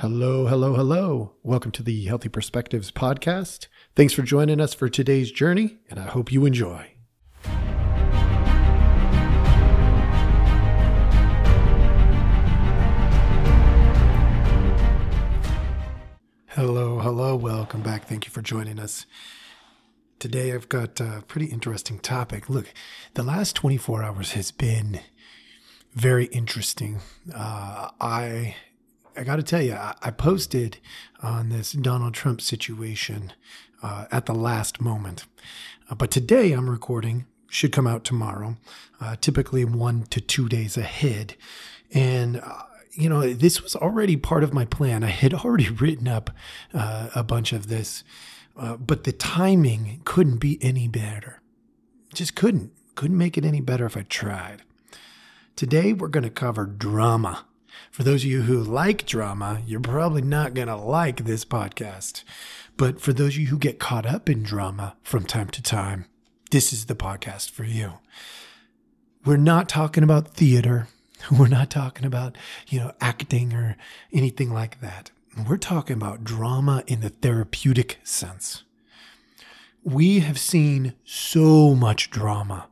Hello, 0.00 0.46
hello, 0.46 0.74
hello. 0.74 1.32
Welcome 1.42 1.70
to 1.70 1.82
the 1.82 2.04
Healthy 2.04 2.28
Perspectives 2.28 2.90
podcast. 2.90 3.68
Thanks 3.94 4.12
for 4.12 4.20
joining 4.20 4.60
us 4.60 4.74
for 4.74 4.90
today's 4.90 5.32
journey, 5.32 5.78
and 5.88 5.98
I 5.98 6.02
hope 6.02 6.30
you 6.30 6.44
enjoy. 6.44 6.92
Hello, 16.48 16.98
hello. 16.98 17.34
Welcome 17.34 17.80
back. 17.80 18.06
Thank 18.06 18.26
you 18.26 18.30
for 18.30 18.42
joining 18.42 18.78
us. 18.78 19.06
Today 20.18 20.52
I've 20.52 20.68
got 20.68 21.00
a 21.00 21.24
pretty 21.26 21.46
interesting 21.46 22.00
topic. 22.00 22.50
Look, 22.50 22.70
the 23.14 23.22
last 23.22 23.56
24 23.56 24.02
hours 24.02 24.32
has 24.32 24.50
been 24.50 25.00
very 25.94 26.26
interesting. 26.26 27.00
Uh, 27.34 27.88
I 27.98 28.56
I 29.16 29.24
got 29.24 29.36
to 29.36 29.42
tell 29.42 29.62
you, 29.62 29.74
I, 29.74 29.94
I, 30.02 30.10
posted 30.10 30.78
on 31.22 31.48
this 31.48 31.72
Donald 31.72 32.14
Trump 32.14 32.40
situation 32.40 33.32
uh, 33.82 34.06
at 34.10 34.26
the 34.26 34.34
last 34.34 34.80
moment. 34.80 35.26
Uh, 35.88 35.94
but 35.94 36.10
today 36.10 36.52
I'm 36.52 36.68
recording, 36.68 37.26
should 37.48 37.72
come 37.72 37.86
out 37.86 38.04
tomorrow, 38.04 38.56
uh, 39.00 39.16
typically 39.20 39.64
one 39.64 40.02
to 40.10 40.20
two 40.20 40.48
days 40.48 40.76
ahead. 40.76 41.34
And, 41.92 42.40
uh, 42.40 42.62
you 42.92 43.08
know, 43.08 43.32
this 43.32 43.62
was 43.62 43.74
already 43.74 44.16
part 44.16 44.44
of 44.44 44.52
my 44.52 44.64
plan. 44.64 45.02
I 45.02 45.08
had 45.08 45.32
already 45.32 45.70
written 45.80 46.08
up 46.08 46.30
uh, 46.74 47.08
a 47.14 47.24
bunch 47.24 47.52
of 47.52 47.68
this, 47.68 48.04
uh, 48.56 48.76
but 48.76 49.04
the 49.04 49.12
timing 49.12 50.02
couldn't 50.04 50.38
be 50.38 50.58
any 50.62 50.88
better. 50.88 51.40
Just 52.12 52.34
couldn't. 52.34 52.72
Couldn't 52.94 53.18
make 53.18 53.36
it 53.36 53.44
any 53.44 53.60
better 53.60 53.86
if 53.86 53.96
I 53.96 54.02
tried. 54.02 54.62
Today 55.54 55.92
we're 55.92 56.08
going 56.08 56.24
to 56.24 56.30
cover 56.30 56.66
drama 56.66 57.44
for 57.90 58.02
those 58.02 58.24
of 58.24 58.30
you 58.30 58.42
who 58.42 58.62
like 58.62 59.06
drama, 59.06 59.62
you're 59.66 59.80
probably 59.80 60.22
not 60.22 60.54
going 60.54 60.68
to 60.68 60.76
like 60.76 61.24
this 61.24 61.44
podcast. 61.44 62.24
But 62.76 63.00
for 63.00 63.12
those 63.12 63.34
of 63.34 63.38
you 63.38 63.46
who 63.46 63.58
get 63.58 63.78
caught 63.78 64.06
up 64.06 64.28
in 64.28 64.42
drama 64.42 64.96
from 65.02 65.24
time 65.24 65.48
to 65.48 65.62
time, 65.62 66.06
this 66.50 66.72
is 66.72 66.86
the 66.86 66.94
podcast 66.94 67.50
for 67.50 67.64
you. 67.64 67.94
We're 69.24 69.36
not 69.36 69.68
talking 69.68 70.04
about 70.04 70.34
theater. 70.34 70.88
We're 71.36 71.48
not 71.48 71.70
talking 71.70 72.04
about, 72.04 72.36
you 72.68 72.78
know, 72.78 72.92
acting 73.00 73.52
or 73.52 73.76
anything 74.12 74.52
like 74.52 74.80
that. 74.80 75.10
We're 75.48 75.56
talking 75.56 75.96
about 75.96 76.24
drama 76.24 76.84
in 76.86 77.00
the 77.00 77.08
therapeutic 77.08 77.98
sense. 78.04 78.62
We 79.82 80.20
have 80.20 80.38
seen 80.38 80.94
so 81.04 81.74
much 81.74 82.10
drama 82.10 82.68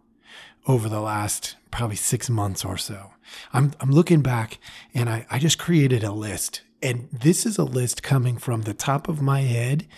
over 0.66 0.88
the 0.88 1.00
last 1.00 1.56
probably 1.74 1.96
six 1.96 2.30
months 2.30 2.64
or 2.64 2.76
so. 2.76 3.10
I'm, 3.52 3.72
I'm 3.80 3.90
looking 3.90 4.22
back 4.22 4.58
and 4.94 5.10
I, 5.10 5.26
I 5.28 5.40
just 5.40 5.58
created 5.58 6.04
a 6.04 6.12
list. 6.12 6.62
And 6.80 7.08
this 7.10 7.44
is 7.44 7.58
a 7.58 7.64
list 7.64 8.00
coming 8.00 8.36
from 8.36 8.62
the 8.62 8.74
top 8.74 9.08
of 9.08 9.20
my 9.20 9.40
head. 9.40 9.88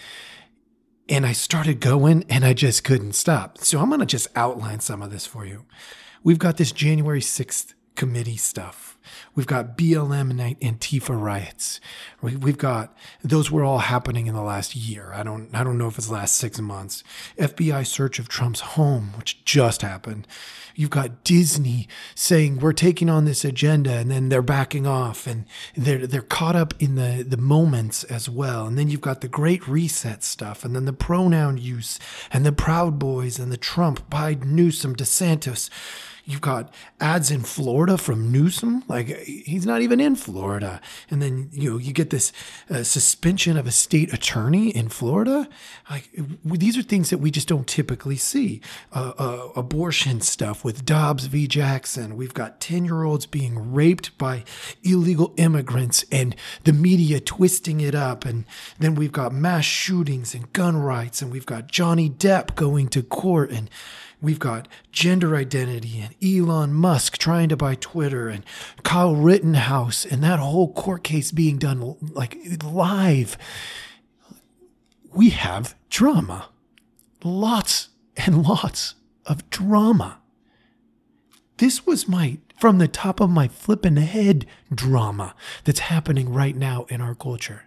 And 1.06 1.26
I 1.26 1.32
started 1.32 1.80
going 1.80 2.24
and 2.30 2.46
I 2.46 2.54
just 2.54 2.82
couldn't 2.82 3.12
stop. 3.12 3.58
So 3.58 3.78
I'm 3.78 3.88
going 3.88 4.00
to 4.00 4.06
just 4.06 4.28
outline 4.34 4.80
some 4.80 5.02
of 5.02 5.10
this 5.10 5.26
for 5.26 5.44
you. 5.44 5.66
We've 6.24 6.38
got 6.38 6.56
this 6.56 6.72
January 6.72 7.20
6th 7.20 7.74
committee 7.94 8.38
stuff. 8.38 8.95
We've 9.34 9.46
got 9.46 9.76
BLM 9.76 10.30
and 10.30 10.60
Antifa 10.60 11.20
riots. 11.20 11.80
We've 12.22 12.58
got 12.58 12.96
those 13.22 13.50
were 13.50 13.64
all 13.64 13.78
happening 13.78 14.26
in 14.26 14.34
the 14.34 14.42
last 14.42 14.74
year. 14.74 15.12
I 15.14 15.22
don't 15.22 15.54
I 15.54 15.64
don't 15.64 15.78
know 15.78 15.88
if 15.88 15.98
it's 15.98 16.10
last 16.10 16.36
six 16.36 16.60
months. 16.60 17.04
FBI 17.38 17.86
search 17.86 18.18
of 18.18 18.28
Trump's 18.28 18.60
home, 18.60 19.12
which 19.16 19.44
just 19.44 19.82
happened. 19.82 20.26
You've 20.74 20.90
got 20.90 21.24
Disney 21.24 21.88
saying 22.14 22.58
we're 22.58 22.74
taking 22.74 23.08
on 23.08 23.24
this 23.24 23.46
agenda 23.46 23.92
and 23.92 24.10
then 24.10 24.28
they're 24.28 24.42
backing 24.42 24.86
off 24.86 25.26
and 25.26 25.46
they're 25.74 26.06
they're 26.06 26.20
caught 26.20 26.54
up 26.54 26.74
in 26.78 26.96
the, 26.96 27.24
the 27.26 27.38
moments 27.38 28.04
as 28.04 28.28
well. 28.28 28.66
And 28.66 28.78
then 28.78 28.88
you've 28.88 29.00
got 29.00 29.22
the 29.22 29.28
great 29.28 29.66
reset 29.66 30.22
stuff 30.22 30.64
and 30.64 30.76
then 30.76 30.84
the 30.84 30.92
pronoun 30.92 31.56
use 31.56 31.98
and 32.30 32.44
the 32.44 32.52
Proud 32.52 32.98
Boys 32.98 33.38
and 33.38 33.50
the 33.50 33.56
Trump, 33.56 34.10
Biden, 34.10 34.46
Newsom, 34.46 34.94
DeSantis. 34.94 35.70
You've 36.28 36.40
got 36.40 36.74
ads 37.00 37.30
in 37.30 37.42
Florida 37.42 37.96
from 37.96 38.32
Newsom, 38.32 38.82
like 38.88 39.06
he's 39.06 39.64
not 39.64 39.80
even 39.80 40.00
in 40.00 40.16
Florida. 40.16 40.80
And 41.08 41.22
then 41.22 41.50
you 41.52 41.70
know 41.70 41.76
you 41.78 41.92
get 41.92 42.10
this 42.10 42.32
uh, 42.68 42.82
suspension 42.82 43.56
of 43.56 43.64
a 43.64 43.70
state 43.70 44.12
attorney 44.12 44.70
in 44.70 44.88
Florida. 44.88 45.48
Like 45.88 46.10
these 46.44 46.76
are 46.76 46.82
things 46.82 47.10
that 47.10 47.18
we 47.18 47.30
just 47.30 47.46
don't 47.46 47.68
typically 47.68 48.16
see. 48.16 48.60
Uh, 48.92 49.12
uh, 49.16 49.48
abortion 49.54 50.20
stuff 50.20 50.64
with 50.64 50.84
Dobbs 50.84 51.26
v. 51.26 51.46
Jackson. 51.46 52.16
We've 52.16 52.34
got 52.34 52.60
ten 52.60 52.84
year 52.84 53.04
olds 53.04 53.26
being 53.26 53.72
raped 53.72 54.18
by 54.18 54.42
illegal 54.82 55.32
immigrants, 55.36 56.04
and 56.10 56.34
the 56.64 56.72
media 56.72 57.20
twisting 57.20 57.80
it 57.80 57.94
up. 57.94 58.24
And 58.24 58.46
then 58.80 58.96
we've 58.96 59.12
got 59.12 59.32
mass 59.32 59.64
shootings 59.64 60.34
and 60.34 60.52
gun 60.52 60.76
rights, 60.76 61.22
and 61.22 61.30
we've 61.30 61.46
got 61.46 61.68
Johnny 61.68 62.10
Depp 62.10 62.56
going 62.56 62.88
to 62.88 63.04
court 63.04 63.52
and 63.52 63.70
We've 64.22 64.38
got 64.38 64.66
gender 64.92 65.36
identity 65.36 66.00
and 66.00 66.14
Elon 66.24 66.72
Musk 66.72 67.18
trying 67.18 67.48
to 67.50 67.56
buy 67.56 67.74
Twitter 67.74 68.28
and 68.28 68.44
Kyle 68.82 69.14
Rittenhouse 69.14 70.04
and 70.04 70.22
that 70.22 70.38
whole 70.38 70.72
court 70.72 71.04
case 71.04 71.30
being 71.30 71.58
done 71.58 71.96
like 72.00 72.38
live. 72.64 73.36
We 75.12 75.30
have 75.30 75.74
drama. 75.90 76.48
Lots 77.22 77.88
and 78.16 78.42
lots 78.42 78.94
of 79.26 79.48
drama. 79.50 80.18
This 81.58 81.86
was 81.86 82.08
my, 82.08 82.38
from 82.58 82.78
the 82.78 82.88
top 82.88 83.20
of 83.20 83.30
my 83.30 83.48
flipping 83.48 83.96
head, 83.96 84.46
drama 84.74 85.34
that's 85.64 85.80
happening 85.80 86.32
right 86.32 86.56
now 86.56 86.86
in 86.88 87.00
our 87.00 87.14
culture. 87.14 87.64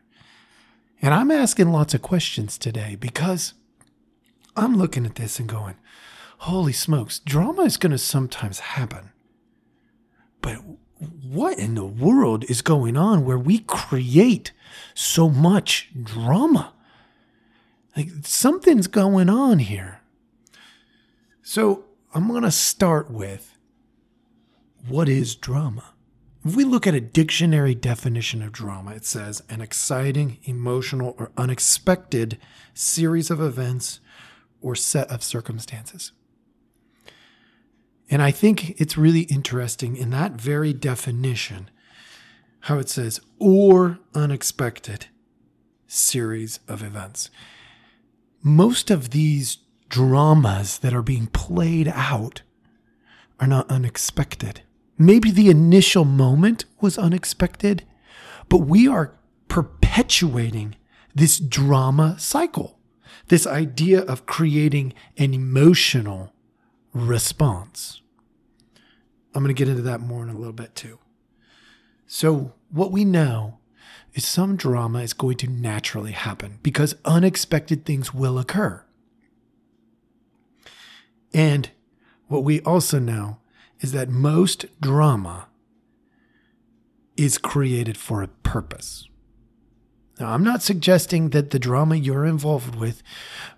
And 1.02 1.14
I'm 1.14 1.32
asking 1.32 1.72
lots 1.72 1.94
of 1.94 2.02
questions 2.02 2.58
today 2.58 2.96
because 3.00 3.54
I'm 4.56 4.78
looking 4.78 5.06
at 5.06 5.16
this 5.16 5.40
and 5.40 5.48
going, 5.48 5.76
holy 6.40 6.74
smokes, 6.74 7.20
drama 7.20 7.64
is 7.64 7.78
going 7.78 7.92
to 7.92 7.98
sometimes 7.98 8.60
happen. 8.60 9.12
But 10.42 10.58
what 11.24 11.58
in 11.58 11.76
the 11.76 11.86
world 11.86 12.46
is 12.50 12.62
going 12.62 12.98
on 12.98 13.26
where 13.26 13.38
we 13.38 13.60
create 13.60 14.52
so 14.94 15.30
much 15.30 15.90
drama? 16.02 16.74
Like 17.96 18.10
something's 18.24 18.88
going 18.88 19.30
on 19.30 19.60
here. 19.60 20.02
So 21.42 21.86
I'm 22.14 22.28
going 22.28 22.44
to 22.44 22.52
start 22.52 23.12
with 23.12 23.58
what 24.88 25.10
is 25.10 25.36
drama? 25.36 25.94
If 26.46 26.56
we 26.56 26.64
look 26.64 26.88
at 26.88 26.96
a 26.96 27.02
dictionary 27.02 27.76
definition 27.76 28.42
of 28.42 28.54
drama, 28.54 28.92
it 28.92 29.04
says 29.04 29.44
an 29.50 29.60
exciting, 29.60 30.38
emotional, 30.44 31.16
or 31.20 31.32
unexpected 31.36 32.38
series 32.74 33.30
of 33.30 33.42
events 33.42 34.00
or 34.62 34.74
set 34.74 35.10
of 35.10 35.22
circumstances. 35.22 36.14
And 38.10 38.22
I 38.22 38.32
think 38.32 38.80
it's 38.82 38.98
really 38.98 39.22
interesting 39.22 39.96
in 39.96 40.10
that 40.12 40.34
very 40.34 40.74
definition 40.74 41.70
how 42.62 42.78
it 42.78 42.90
says, 42.90 43.22
or 43.40 44.00
unexpected 44.14 45.08
series 45.88 46.60
of 46.68 46.84
events. 46.84 47.30
Most 48.42 48.92
of 48.92 49.12
these 49.12 49.60
dramas 49.88 50.80
that 50.80 50.94
are 50.94 51.02
being 51.02 51.28
played 51.28 51.88
out 51.88 52.42
are 53.40 53.48
not 53.48 53.70
unexpected. 53.72 54.62
Maybe 54.98 55.32
the 55.32 55.50
initial 55.50 56.06
moment 56.06 56.66
was 56.82 56.98
unexpected, 56.98 57.86
but 58.50 58.60
we 58.60 58.88
are 58.88 59.18
perpetuating 59.48 60.76
this 61.16 61.40
drama 61.40 62.20
cycle, 62.20 62.78
this 63.30 63.48
idea 63.48 64.02
of 64.02 64.26
creating 64.26 64.94
an 65.18 65.34
emotional 65.34 66.34
response. 66.94 68.02
I'm 69.34 69.44
going 69.44 69.54
to 69.54 69.58
get 69.58 69.70
into 69.70 69.84
that 69.84 70.02
more 70.02 70.24
in 70.24 70.30
a 70.30 70.38
little 70.38 70.54
bit 70.54 70.76
too. 70.76 71.00
So, 72.08 72.54
what 72.72 72.92
we 72.92 73.06
know 73.06 73.60
is 74.14 74.28
some 74.28 74.56
drama 74.56 75.00
is 75.00 75.14
going 75.14 75.38
to 75.38 75.48
naturally 75.48 76.12
happen 76.12 76.60
because 76.64 76.96
unexpected 77.06 77.86
things 77.86 78.14
will 78.14 78.40
occur. 78.40 78.84
And 81.34 81.70
what 82.28 82.44
we 82.44 82.62
also 82.62 83.00
know 83.00 83.38
is 83.80 83.92
that 83.92 84.10
most 84.10 84.66
drama 84.82 85.48
is 87.16 87.38
created 87.38 87.98
for 87.98 88.24
a 88.24 88.28
purpose. 88.28 89.08
Now, 90.20 90.34
I'm 90.34 90.44
not 90.44 90.62
suggesting 90.62 91.30
that 91.30 91.52
the 91.52 91.60
drama 91.60 91.96
you're 91.96 92.26
involved 92.26 92.76
with 92.76 93.02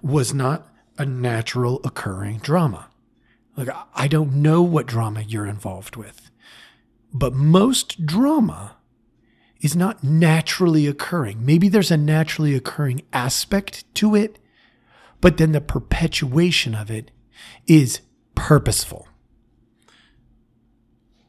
was 0.01 0.33
not 0.33 0.67
a 0.97 1.05
natural 1.05 1.79
occurring 1.83 2.37
drama. 2.39 2.90
Like, 3.55 3.69
I 3.93 4.07
don't 4.07 4.35
know 4.35 4.61
what 4.61 4.85
drama 4.85 5.21
you're 5.21 5.45
involved 5.45 5.95
with, 5.95 6.31
but 7.13 7.33
most 7.33 8.05
drama 8.05 8.77
is 9.59 9.75
not 9.75 10.03
naturally 10.03 10.87
occurring. 10.87 11.45
Maybe 11.45 11.69
there's 11.69 11.91
a 11.91 11.97
naturally 11.97 12.55
occurring 12.55 13.03
aspect 13.13 13.83
to 13.95 14.15
it, 14.15 14.39
but 15.19 15.37
then 15.37 15.51
the 15.51 15.61
perpetuation 15.61 16.73
of 16.73 16.89
it 16.89 17.11
is 17.67 18.01
purposeful. 18.35 19.07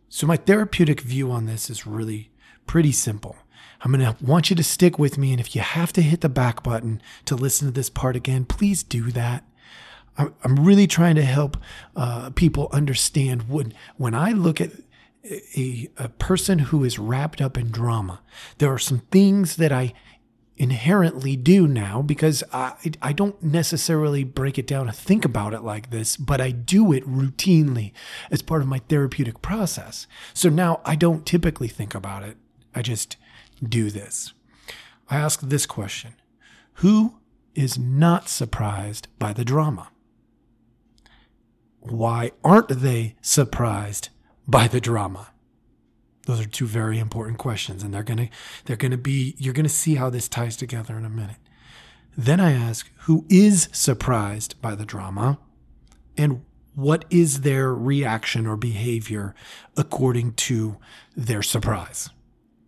So, 0.08 0.26
my 0.26 0.36
therapeutic 0.36 1.00
view 1.00 1.30
on 1.30 1.46
this 1.46 1.68
is 1.70 1.86
really 1.86 2.30
pretty 2.66 2.92
simple. 2.92 3.36
I'm 3.84 3.92
going 3.92 4.14
to 4.14 4.24
want 4.24 4.50
you 4.50 4.56
to 4.56 4.62
stick 4.62 4.98
with 4.98 5.18
me. 5.18 5.32
And 5.32 5.40
if 5.40 5.54
you 5.56 5.60
have 5.60 5.92
to 5.94 6.02
hit 6.02 6.20
the 6.20 6.28
back 6.28 6.62
button 6.62 7.02
to 7.24 7.34
listen 7.34 7.66
to 7.66 7.72
this 7.72 7.90
part 7.90 8.14
again, 8.14 8.44
please 8.44 8.82
do 8.82 9.10
that. 9.12 9.44
I'm 10.16 10.64
really 10.64 10.86
trying 10.86 11.14
to 11.16 11.24
help 11.24 11.56
uh, 11.96 12.30
people 12.30 12.68
understand 12.72 13.48
when, 13.48 13.72
when 13.96 14.14
I 14.14 14.32
look 14.32 14.60
at 14.60 14.72
a, 15.24 15.88
a 15.96 16.08
person 16.08 16.58
who 16.58 16.84
is 16.84 16.98
wrapped 16.98 17.40
up 17.40 17.56
in 17.56 17.70
drama, 17.70 18.20
there 18.58 18.72
are 18.72 18.78
some 18.78 19.00
things 19.10 19.56
that 19.56 19.72
I 19.72 19.94
inherently 20.56 21.34
do 21.34 21.66
now 21.66 22.02
because 22.02 22.44
I, 22.52 22.74
I 23.00 23.12
don't 23.12 23.42
necessarily 23.42 24.22
break 24.22 24.58
it 24.58 24.66
down 24.66 24.86
and 24.86 24.96
think 24.96 25.24
about 25.24 25.54
it 25.54 25.62
like 25.62 25.90
this, 25.90 26.16
but 26.16 26.40
I 26.40 26.50
do 26.50 26.92
it 26.92 27.08
routinely 27.08 27.92
as 28.30 28.42
part 28.42 28.62
of 28.62 28.68
my 28.68 28.78
therapeutic 28.80 29.40
process. 29.42 30.06
So 30.34 30.48
now 30.48 30.80
I 30.84 30.94
don't 30.94 31.24
typically 31.24 31.68
think 31.68 31.94
about 31.94 32.22
it. 32.22 32.36
I 32.74 32.82
just 32.82 33.16
do 33.62 33.90
this. 33.90 34.34
I 35.08 35.16
ask 35.16 35.40
this 35.40 35.66
question 35.66 36.14
Who 36.74 37.18
is 37.54 37.78
not 37.78 38.28
surprised 38.28 39.08
by 39.18 39.32
the 39.32 39.44
drama? 39.44 39.91
Why 41.82 42.30
aren't 42.44 42.68
they 42.68 43.16
surprised 43.20 44.10
by 44.46 44.68
the 44.68 44.80
drama? 44.80 45.28
Those 46.26 46.40
are 46.40 46.48
two 46.48 46.66
very 46.66 47.00
important 47.00 47.38
questions, 47.38 47.82
and 47.82 47.92
they're 47.92 48.04
gonna 48.04 48.28
they're 48.64 48.76
gonna 48.76 48.96
be 48.96 49.34
you're 49.38 49.52
gonna 49.52 49.68
see 49.68 49.96
how 49.96 50.08
this 50.08 50.28
ties 50.28 50.56
together 50.56 50.96
in 50.96 51.04
a 51.04 51.10
minute. 51.10 51.38
Then 52.16 52.38
I 52.38 52.52
ask, 52.52 52.90
who 53.00 53.26
is 53.28 53.68
surprised 53.72 54.60
by 54.62 54.76
the 54.76 54.84
drama, 54.84 55.38
and 56.16 56.44
what 56.74 57.04
is 57.10 57.40
their 57.40 57.74
reaction 57.74 58.46
or 58.46 58.56
behavior 58.56 59.34
according 59.76 60.34
to 60.34 60.76
their 61.16 61.42
surprise? 61.42 62.10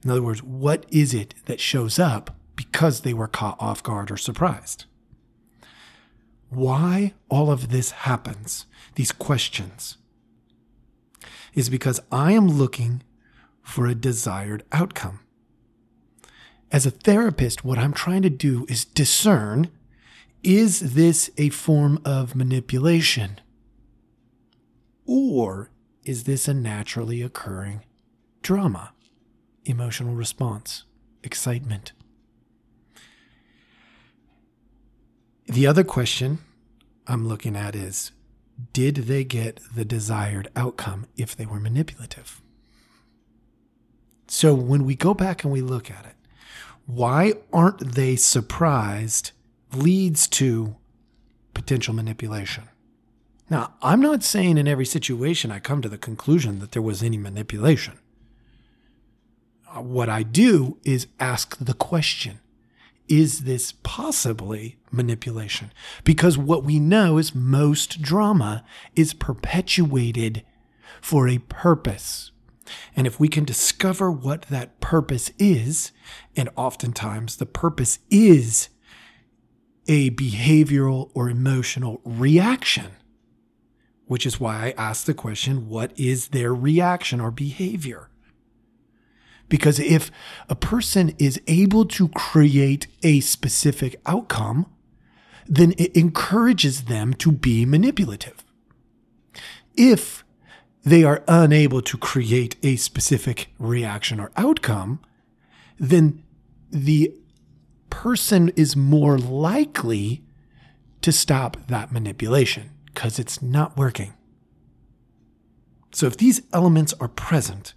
In 0.03 0.11
other 0.11 0.23
words, 0.23 0.43
what 0.43 0.87
is 0.91 1.15
it 1.15 1.35
that 1.45 1.61
shows 1.61 1.99
up 1.99 2.37
because 2.57 3.01
they 3.01 3.15
were 3.15 3.29
caught 3.29 3.57
off 3.61 3.83
guard 3.83 4.11
or 4.11 4.17
surprised? 4.17 4.87
Why 6.51 7.15
all 7.29 7.51
of 7.51 7.71
this 7.71 7.91
happens, 7.91 8.67
these 8.95 9.13
questions, 9.13 9.97
is 11.55 11.69
because 11.69 12.01
I 12.13 12.33
am 12.33 12.49
looking 12.49 13.03
for 13.63 13.87
a 13.87 13.95
desired 13.95 14.65
outcome. 14.73 15.21
As 16.71 16.87
a 16.87 16.91
therapist, 16.91 17.65
what 17.65 17.79
I'm 17.79 17.93
trying 17.93 18.23
to 18.23 18.31
do 18.31 18.67
is 18.69 18.85
discern 18.85 19.71
is 20.43 20.95
this 20.95 21.31
a 21.39 21.49
form 21.49 21.99
of 22.05 22.37
manipulation? 22.37 23.41
Or 25.07 25.71
is 26.05 26.25
this 26.25 26.47
a 26.47 26.55
naturally 26.55 27.23
occurring 27.23 27.83
drama, 28.43 28.93
emotional 29.65 30.15
response, 30.15 30.85
excitement? 31.23 31.93
The 35.47 35.67
other 35.67 35.85
question 35.85 36.39
I'm 37.07 37.29
looking 37.29 37.57
at 37.57 37.75
is 37.75 38.13
did 38.73 38.97
they 38.97 39.25
get 39.25 39.61
the 39.75 39.85
desired 39.85 40.49
outcome 40.55 41.07
if 41.17 41.37
they 41.37 41.47
were 41.47 41.61
manipulative? 41.61 42.41
So 44.27 44.55
when 44.55 44.85
we 44.85 44.95
go 44.95 45.13
back 45.13 45.45
and 45.45 45.53
we 45.53 45.61
look 45.61 45.91
at 45.91 46.07
it, 46.07 46.15
why 46.87 47.35
aren't 47.53 47.95
they 47.95 48.17
surprised 48.17 49.33
leads 49.75 50.29
to 50.29 50.77
potential 51.55 51.95
manipulation. 51.95 52.65
Now, 53.49 53.75
I'm 53.83 54.01
not 54.01 54.23
saying 54.23 54.59
in 54.59 54.69
every 54.69 54.87
situation 54.87 55.51
I 55.51 55.61
come 55.61 55.81
to 55.83 55.89
the 55.89 55.99
conclusion 55.99 56.59
that 56.59 56.73
there 56.73 56.83
was 56.83 57.03
any 57.03 57.17
manipulation. 57.17 57.99
What 59.75 60.09
I 60.09 60.23
do 60.23 60.79
is 60.85 61.07
ask 61.19 61.57
the 61.59 61.75
question 61.75 62.41
is 63.09 63.41
this 63.41 63.73
possibly 63.83 64.79
manipulation? 64.91 65.73
Because 66.05 66.39
what 66.39 66.65
we 66.65 66.79
know 66.79 67.19
is 67.19 67.35
most 67.35 68.01
drama 68.01 68.65
is 68.95 69.15
perpetuated 69.15 70.45
for 71.01 71.29
a 71.29 71.39
purpose. 71.39 72.31
And 72.97 73.07
if 73.07 73.21
we 73.21 73.29
can 73.29 73.45
discover 73.45 74.11
what 74.11 74.43
that 74.43 74.81
purpose 74.81 75.31
is, 75.39 75.93
and 76.35 76.49
oftentimes 76.57 77.37
the 77.37 77.47
purpose 77.47 77.99
is 78.11 78.69
a 79.87 80.11
behavioral 80.11 81.11
or 81.15 81.29
emotional 81.29 82.01
reaction, 82.05 82.93
which 84.07 84.25
is 84.25 84.41
why 84.41 84.67
I 84.67 84.75
asked 84.83 85.07
the 85.07 85.15
question 85.15 85.69
what 85.69 85.93
is 85.99 86.29
their 86.29 86.55
reaction 86.55 87.21
or 87.21 87.31
behavior? 87.31 88.09
Because 89.55 89.79
if 89.79 90.11
a 90.49 90.57
person 90.57 91.15
is 91.17 91.41
able 91.47 91.85
to 91.85 92.09
create 92.09 92.89
a 93.05 93.21
specific 93.21 94.01
outcome, 94.05 94.67
then 95.47 95.75
it 95.79 95.97
encourages 95.97 96.87
them 96.87 97.15
to 97.15 97.31
be 97.31 97.65
manipulative. 97.65 98.43
If 99.77 100.25
they 100.83 101.05
are 101.05 101.23
unable 101.29 101.83
to 101.83 101.97
create 101.97 102.57
a 102.65 102.75
specific 102.75 103.55
reaction 103.61 104.19
or 104.19 104.33
outcome, 104.37 104.99
then 105.79 106.25
the 106.73 107.15
person 107.91 108.49
is 108.57 108.75
more 108.75 109.19
likely 109.19 110.25
to 111.01 111.13
stop 111.13 111.69
that 111.69 111.93
manipulation 111.93 112.71
because 112.87 113.21
it's 113.21 113.41
not 113.41 113.77
working. 113.77 114.15
So 115.93 116.09
if 116.09 116.17
these 116.17 116.43
elements 116.53 116.93
are 116.95 117.07
present, 117.07 117.75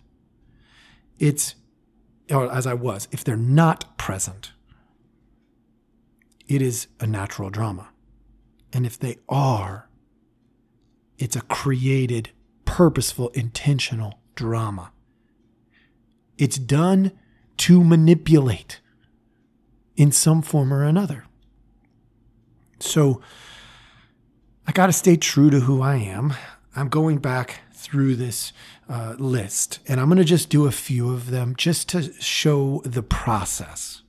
it's, 1.19 1.53
or 2.31 2.51
as 2.51 2.67
I 2.67 2.73
was, 2.73 3.07
if 3.11 3.23
they're 3.23 3.37
not 3.37 3.97
present, 3.97 4.51
it 6.47 6.61
is 6.61 6.87
a 6.99 7.07
natural 7.07 7.49
drama. 7.49 7.89
And 8.73 8.85
if 8.85 8.99
they 8.99 9.17
are, 9.29 9.89
it's 11.17 11.35
a 11.35 11.41
created 11.41 12.29
purposeful, 12.65 13.29
intentional 13.29 14.19
drama. 14.35 14.91
It's 16.37 16.57
done 16.57 17.11
to 17.57 17.83
manipulate 17.83 18.81
in 19.95 20.11
some 20.11 20.41
form 20.41 20.71
or 20.71 20.83
another. 20.83 21.25
So 22.79 23.21
I 24.67 24.71
got 24.71 24.87
to 24.87 24.93
stay 24.93 25.17
true 25.17 25.49
to 25.49 25.61
who 25.61 25.81
I 25.81 25.95
am. 25.95 26.33
I'm 26.75 26.89
going 26.89 27.17
back 27.17 27.61
through 27.73 28.15
this 28.15 28.53
uh, 28.89 29.15
list 29.17 29.79
and 29.87 29.99
I'm 29.99 30.07
going 30.07 30.17
to 30.17 30.23
just 30.23 30.49
do 30.49 30.65
a 30.65 30.71
few 30.71 31.11
of 31.11 31.29
them 31.31 31.55
just 31.55 31.89
to 31.89 32.13
show 32.21 32.81
the 32.85 33.03
process. 33.03 34.01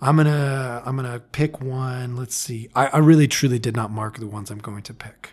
I'm 0.00 0.16
gonna 0.16 0.82
I'm 0.84 0.96
gonna 0.96 1.20
pick 1.20 1.62
one. 1.62 2.14
Let's 2.14 2.34
see. 2.34 2.68
I, 2.74 2.88
I 2.88 2.98
really 2.98 3.26
truly 3.26 3.58
did 3.58 3.74
not 3.74 3.90
mark 3.90 4.18
the 4.18 4.26
ones 4.26 4.50
I'm 4.50 4.58
going 4.58 4.82
to 4.82 4.92
pick. 4.92 5.30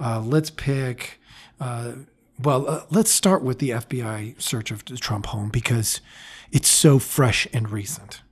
Uh, 0.00 0.20
let's 0.20 0.48
pick 0.48 1.20
uh, 1.60 1.92
well, 2.40 2.68
uh, 2.68 2.84
let's 2.90 3.10
start 3.10 3.42
with 3.42 3.58
the 3.58 3.70
FBI 3.70 4.40
search 4.40 4.70
of 4.70 4.84
the 4.84 4.96
Trump 4.96 5.26
home 5.26 5.48
because 5.48 6.00
it's 6.52 6.68
so 6.68 6.98
fresh 6.98 7.48
and 7.52 7.70
recent. 7.70 8.22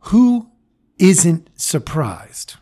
Who 0.00 0.50
isn't 0.98 1.50
surprised? 1.60 2.54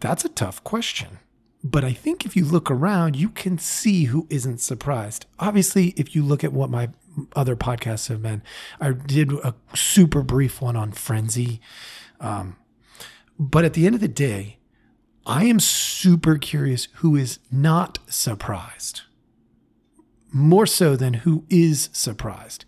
That's 0.00 0.24
a 0.24 0.30
tough 0.30 0.64
question. 0.64 1.18
But 1.62 1.84
I 1.84 1.92
think 1.92 2.24
if 2.24 2.36
you 2.36 2.44
look 2.44 2.70
around, 2.70 3.16
you 3.16 3.28
can 3.28 3.58
see 3.58 4.04
who 4.04 4.26
isn't 4.30 4.60
surprised. 4.60 5.26
Obviously, 5.38 5.88
if 5.96 6.14
you 6.14 6.22
look 6.22 6.42
at 6.42 6.52
what 6.52 6.70
my 6.70 6.88
other 7.36 7.56
podcasts 7.56 8.08
have 8.08 8.22
been, 8.22 8.42
I 8.80 8.92
did 8.92 9.32
a 9.32 9.54
super 9.74 10.22
brief 10.22 10.62
one 10.62 10.76
on 10.76 10.92
Frenzy. 10.92 11.60
Um, 12.18 12.56
but 13.38 13.64
at 13.64 13.74
the 13.74 13.86
end 13.86 13.94
of 13.94 14.00
the 14.00 14.08
day, 14.08 14.58
I 15.26 15.44
am 15.44 15.60
super 15.60 16.38
curious 16.38 16.88
who 16.96 17.14
is 17.14 17.38
not 17.52 17.98
surprised, 18.08 19.02
more 20.32 20.66
so 20.66 20.96
than 20.96 21.14
who 21.14 21.44
is 21.50 21.90
surprised. 21.92 22.64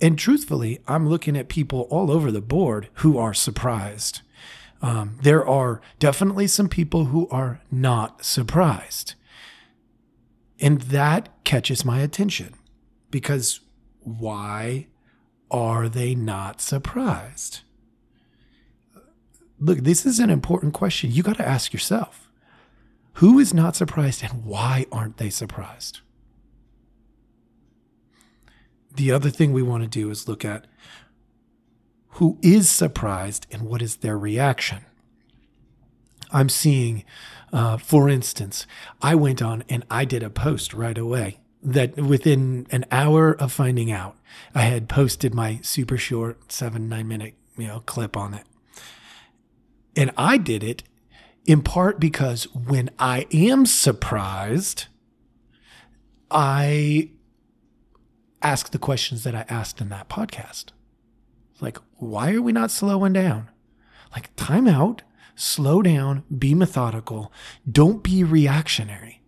And 0.00 0.18
truthfully, 0.18 0.80
I'm 0.88 1.08
looking 1.08 1.36
at 1.36 1.48
people 1.48 1.82
all 1.90 2.10
over 2.10 2.32
the 2.32 2.40
board 2.40 2.88
who 2.94 3.18
are 3.18 3.34
surprised. 3.34 4.22
Um, 4.82 5.18
there 5.22 5.46
are 5.46 5.80
definitely 5.98 6.48
some 6.48 6.68
people 6.68 7.06
who 7.06 7.28
are 7.28 7.60
not 7.70 8.24
surprised. 8.24 9.14
And 10.60 10.82
that 10.82 11.28
catches 11.44 11.84
my 11.84 12.00
attention 12.00 12.54
because 13.10 13.60
why 14.00 14.88
are 15.50 15.88
they 15.88 16.14
not 16.14 16.60
surprised? 16.60 17.60
look, 19.62 19.78
this 19.78 20.04
is 20.04 20.18
an 20.18 20.28
important 20.28 20.74
question. 20.74 21.12
You 21.12 21.22
got 21.22 21.36
to 21.36 21.48
ask 21.48 21.72
yourself 21.72 22.28
who 23.14 23.38
is 23.38 23.54
not 23.54 23.76
surprised 23.76 24.22
and 24.22 24.44
why 24.44 24.86
aren't 24.90 25.18
they 25.18 25.30
surprised? 25.30 26.00
The 28.94 29.12
other 29.12 29.30
thing 29.30 29.52
we 29.52 29.62
want 29.62 29.84
to 29.84 29.88
do 29.88 30.10
is 30.10 30.28
look 30.28 30.44
at 30.44 30.66
who 32.22 32.38
is 32.40 32.70
surprised 32.70 33.48
and 33.50 33.62
what 33.62 33.82
is 33.82 33.96
their 33.96 34.16
reaction. 34.16 34.78
I'm 36.30 36.48
seeing, 36.48 37.02
uh, 37.52 37.78
for 37.78 38.08
instance, 38.08 38.64
I 39.02 39.16
went 39.16 39.42
on 39.42 39.64
and 39.68 39.84
I 39.90 40.04
did 40.04 40.22
a 40.22 40.30
post 40.30 40.72
right 40.72 40.96
away 40.96 41.40
that 41.64 41.96
within 41.96 42.68
an 42.70 42.84
hour 42.92 43.32
of 43.32 43.50
finding 43.50 43.90
out, 43.90 44.16
I 44.54 44.60
had 44.60 44.88
posted 44.88 45.34
my 45.34 45.58
super 45.64 45.96
short 45.96 46.52
seven, 46.52 46.88
nine 46.88 47.08
minute, 47.08 47.34
you 47.58 47.66
know, 47.66 47.80
clip 47.80 48.16
on 48.16 48.34
it. 48.34 48.46
And 49.96 50.12
I 50.16 50.36
did 50.36 50.62
it 50.62 50.84
in 51.44 51.60
part 51.60 51.98
because 51.98 52.44
when 52.54 52.90
I 53.00 53.26
am 53.32 53.66
surprised, 53.66 54.84
I 56.30 57.10
ask 58.42 58.70
the 58.70 58.78
questions 58.78 59.24
that 59.24 59.34
I 59.34 59.44
asked 59.48 59.80
in 59.80 59.88
that 59.88 60.08
podcast. 60.08 60.66
Like, 61.62 61.78
why 61.96 62.34
are 62.34 62.42
we 62.42 62.52
not 62.52 62.72
slowing 62.72 63.12
down? 63.12 63.48
Like, 64.12 64.34
time 64.34 64.66
out, 64.66 65.02
slow 65.36 65.80
down, 65.80 66.24
be 66.36 66.54
methodical, 66.54 67.32
don't 67.70 68.02
be 68.02 68.24
reactionary. 68.24 69.22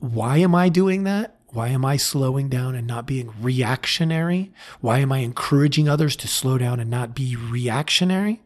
Why 0.00 0.38
am 0.38 0.54
I 0.54 0.68
doing 0.68 1.04
that? 1.04 1.36
Why 1.52 1.68
am 1.68 1.84
I 1.84 1.96
slowing 1.96 2.48
down 2.48 2.74
and 2.74 2.86
not 2.86 3.06
being 3.06 3.32
reactionary? 3.40 4.52
Why 4.80 4.98
am 4.98 5.12
I 5.12 5.18
encouraging 5.18 5.88
others 5.88 6.16
to 6.16 6.28
slow 6.28 6.58
down 6.58 6.80
and 6.80 6.90
not 6.90 7.14
be 7.14 7.36
reactionary? 7.36 8.42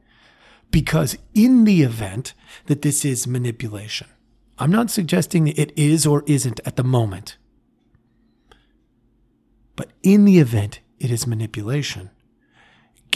Because 0.70 1.16
in 1.32 1.64
the 1.64 1.82
event 1.82 2.34
that 2.66 2.82
this 2.82 3.04
is 3.04 3.26
manipulation, 3.26 4.08
I'm 4.58 4.70
not 4.70 4.90
suggesting 4.90 5.48
it 5.48 5.72
is 5.78 6.04
or 6.06 6.24
isn't 6.26 6.60
at 6.66 6.76
the 6.76 6.84
moment. 6.84 7.38
But 9.76 9.92
in 10.02 10.24
the 10.26 10.38
event 10.38 10.80
it 10.98 11.10
is 11.10 11.26
manipulation, 11.26 12.10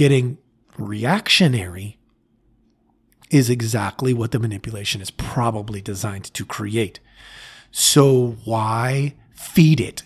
getting 0.00 0.38
reactionary 0.78 1.99
is 3.28 3.50
exactly 3.50 4.14
what 4.14 4.30
the 4.30 4.38
manipulation 4.38 5.02
is 5.02 5.11
probably 5.11 5.83
designed 5.83 6.25
to 6.25 6.42
create. 6.42 6.99
So 7.71 8.38
why 8.47 9.14
feed 9.35 9.78
it? 9.78 10.04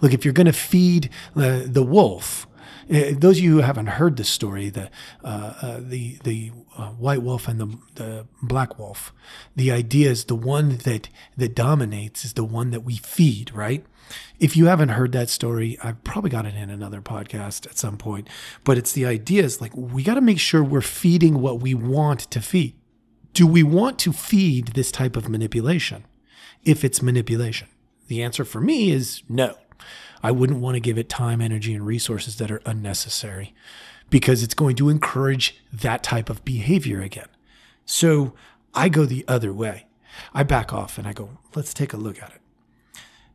Look, 0.00 0.14
if 0.14 0.24
you're 0.24 0.32
going 0.32 0.46
to 0.46 0.52
feed 0.52 1.10
the, 1.34 1.66
the 1.68 1.82
wolf, 1.82 2.46
uh, 2.54 2.55
those 2.88 3.38
of 3.38 3.44
you 3.44 3.52
who 3.52 3.60
haven't 3.60 3.86
heard 3.86 4.16
this 4.16 4.28
story, 4.28 4.70
the 4.70 4.90
uh, 5.24 5.54
uh, 5.60 5.80
the 5.80 6.18
the 6.24 6.52
uh, 6.76 6.90
white 6.90 7.22
wolf 7.22 7.48
and 7.48 7.60
the 7.60 7.78
the 7.94 8.26
black 8.42 8.78
wolf, 8.78 9.12
the 9.54 9.70
idea 9.70 10.10
is 10.10 10.24
the 10.24 10.34
one 10.34 10.78
that 10.78 11.08
that 11.36 11.54
dominates 11.54 12.24
is 12.24 12.34
the 12.34 12.44
one 12.44 12.70
that 12.70 12.80
we 12.80 12.96
feed, 12.96 13.52
right? 13.52 13.84
If 14.38 14.56
you 14.56 14.66
haven't 14.66 14.90
heard 14.90 15.12
that 15.12 15.28
story, 15.28 15.78
I've 15.82 16.02
probably 16.04 16.30
got 16.30 16.46
it 16.46 16.54
in 16.54 16.70
another 16.70 17.00
podcast 17.00 17.66
at 17.66 17.78
some 17.78 17.96
point. 17.96 18.28
But 18.62 18.78
it's 18.78 18.92
the 18.92 19.06
idea 19.06 19.42
is 19.42 19.60
like 19.60 19.76
we 19.76 20.02
got 20.02 20.14
to 20.14 20.20
make 20.20 20.38
sure 20.38 20.62
we're 20.62 20.80
feeding 20.80 21.40
what 21.40 21.60
we 21.60 21.74
want 21.74 22.20
to 22.30 22.40
feed. 22.40 22.74
Do 23.32 23.46
we 23.46 23.62
want 23.62 23.98
to 24.00 24.12
feed 24.12 24.68
this 24.68 24.90
type 24.90 25.16
of 25.16 25.28
manipulation? 25.28 26.04
If 26.64 26.84
it's 26.84 27.02
manipulation, 27.02 27.68
the 28.08 28.22
answer 28.22 28.44
for 28.44 28.60
me 28.60 28.90
is 28.90 29.22
no. 29.28 29.56
I 30.22 30.30
wouldn't 30.30 30.60
want 30.60 30.74
to 30.74 30.80
give 30.80 30.98
it 30.98 31.08
time, 31.08 31.40
energy, 31.40 31.74
and 31.74 31.86
resources 31.86 32.36
that 32.36 32.50
are 32.50 32.62
unnecessary 32.66 33.54
because 34.10 34.42
it's 34.42 34.54
going 34.54 34.76
to 34.76 34.88
encourage 34.88 35.60
that 35.72 36.02
type 36.02 36.30
of 36.30 36.44
behavior 36.44 37.00
again. 37.00 37.28
So 37.84 38.34
I 38.74 38.88
go 38.88 39.04
the 39.04 39.24
other 39.28 39.52
way. 39.52 39.86
I 40.32 40.42
back 40.42 40.72
off 40.72 40.98
and 40.98 41.06
I 41.06 41.12
go, 41.12 41.38
let's 41.54 41.74
take 41.74 41.92
a 41.92 41.98
look 41.98 42.22
at 42.22 42.30
it. 42.30 42.40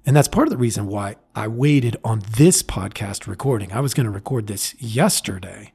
And 0.06 0.16
that's 0.16 0.28
part 0.28 0.48
of 0.48 0.52
the 0.52 0.58
reason 0.58 0.88
why 0.88 1.18
I 1.36 1.48
waited 1.48 1.98
on 2.04 2.24
this 2.36 2.64
podcast 2.64 3.28
recording. 3.28 3.72
I 3.72 3.82
was 3.82 3.94
going 3.94 4.06
to 4.06 4.12
record 4.12 4.48
this 4.48 4.74
yesterday 4.82 5.74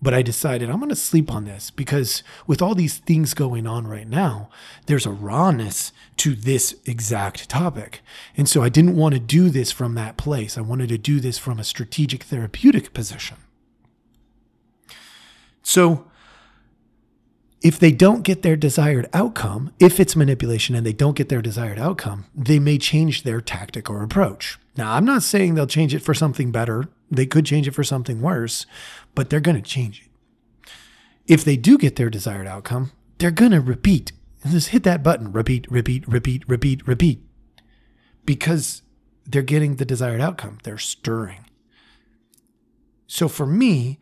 but 0.00 0.14
I 0.14 0.22
decided 0.22 0.70
I'm 0.70 0.78
going 0.78 0.90
to 0.90 0.96
sleep 0.96 1.32
on 1.32 1.44
this 1.44 1.70
because 1.70 2.22
with 2.46 2.62
all 2.62 2.74
these 2.74 2.98
things 2.98 3.34
going 3.34 3.66
on 3.66 3.86
right 3.86 4.08
now, 4.08 4.48
there's 4.86 5.06
a 5.06 5.10
rawness 5.10 5.92
to 6.18 6.34
this 6.34 6.76
exact 6.86 7.48
topic. 7.48 8.00
And 8.36 8.48
so 8.48 8.62
I 8.62 8.68
didn't 8.68 8.96
want 8.96 9.14
to 9.14 9.20
do 9.20 9.50
this 9.50 9.72
from 9.72 9.94
that 9.94 10.16
place. 10.16 10.56
I 10.56 10.60
wanted 10.60 10.88
to 10.90 10.98
do 10.98 11.20
this 11.20 11.38
from 11.38 11.58
a 11.58 11.64
strategic 11.64 12.24
therapeutic 12.24 12.94
position. 12.94 13.38
So 15.62 16.06
if 17.60 17.78
they 17.78 17.90
don't 17.90 18.22
get 18.22 18.42
their 18.42 18.56
desired 18.56 19.08
outcome, 19.12 19.72
if 19.80 19.98
it's 19.98 20.14
manipulation 20.14 20.76
and 20.76 20.86
they 20.86 20.92
don't 20.92 21.16
get 21.16 21.28
their 21.28 21.42
desired 21.42 21.78
outcome, 21.78 22.26
they 22.34 22.60
may 22.60 22.78
change 22.78 23.24
their 23.24 23.40
tactic 23.40 23.90
or 23.90 24.02
approach. 24.02 24.58
Now, 24.76 24.92
I'm 24.92 25.04
not 25.04 25.24
saying 25.24 25.54
they'll 25.54 25.66
change 25.66 25.92
it 25.92 26.02
for 26.02 26.14
something 26.14 26.52
better. 26.52 26.84
They 27.10 27.26
could 27.26 27.44
change 27.44 27.66
it 27.66 27.74
for 27.74 27.82
something 27.82 28.20
worse, 28.20 28.64
but 29.18 29.30
they're 29.30 29.40
going 29.40 29.60
to 29.60 29.68
change 29.68 30.02
it. 30.02 30.70
If 31.26 31.44
they 31.44 31.56
do 31.56 31.76
get 31.76 31.96
their 31.96 32.08
desired 32.08 32.46
outcome, 32.46 32.92
they're 33.18 33.32
going 33.32 33.50
to 33.50 33.60
repeat. 33.60 34.12
Just 34.48 34.68
hit 34.68 34.84
that 34.84 35.02
button 35.02 35.32
repeat, 35.32 35.68
repeat, 35.68 36.06
repeat, 36.06 36.44
repeat, 36.46 36.86
repeat. 36.86 37.20
Because 38.24 38.82
they're 39.26 39.42
getting 39.42 39.74
the 39.74 39.84
desired 39.84 40.20
outcome. 40.20 40.58
They're 40.62 40.78
stirring. 40.78 41.46
So 43.08 43.26
for 43.26 43.44
me, 43.44 43.98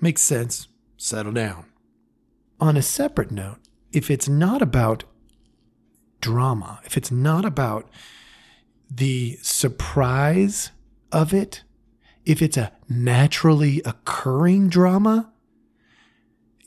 makes 0.00 0.22
sense. 0.22 0.68
Settle 0.96 1.32
down. 1.32 1.66
On 2.58 2.74
a 2.74 2.80
separate 2.80 3.30
note, 3.30 3.58
if 3.92 4.10
it's 4.10 4.30
not 4.30 4.62
about 4.62 5.04
drama, 6.22 6.80
if 6.86 6.96
it's 6.96 7.10
not 7.10 7.44
about 7.44 7.90
the 8.90 9.38
surprise 9.42 10.70
of 11.12 11.34
it, 11.34 11.64
if 12.24 12.40
it's 12.40 12.56
a 12.56 12.72
naturally 12.88 13.82
occurring 13.84 14.68
drama, 14.68 15.30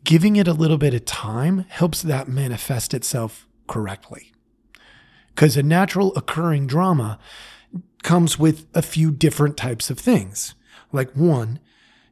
giving 0.03 0.35
it 0.35 0.47
a 0.47 0.53
little 0.53 0.77
bit 0.77 0.93
of 0.93 1.05
time 1.05 1.65
helps 1.69 2.01
that 2.01 2.27
manifest 2.27 2.93
itself 2.93 3.47
correctly. 3.67 4.31
Because 5.29 5.57
a 5.57 5.63
natural 5.63 6.15
occurring 6.15 6.67
drama 6.67 7.19
comes 8.03 8.39
with 8.39 8.67
a 8.73 8.81
few 8.81 9.11
different 9.11 9.57
types 9.57 9.89
of 9.89 9.99
things. 9.99 10.55
Like, 10.91 11.11
one, 11.11 11.59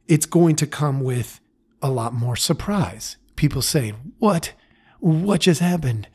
it's 0.07 0.25
going 0.25 0.55
to 0.57 0.67
come 0.67 0.99
with 1.01 1.39
a 1.81 1.89
lot 1.89 2.13
more 2.13 2.35
surprise. 2.35 3.17
People 3.35 3.61
saying, 3.61 4.13
What? 4.19 4.53
What 4.99 5.41
just 5.41 5.61
happened? 5.61 6.07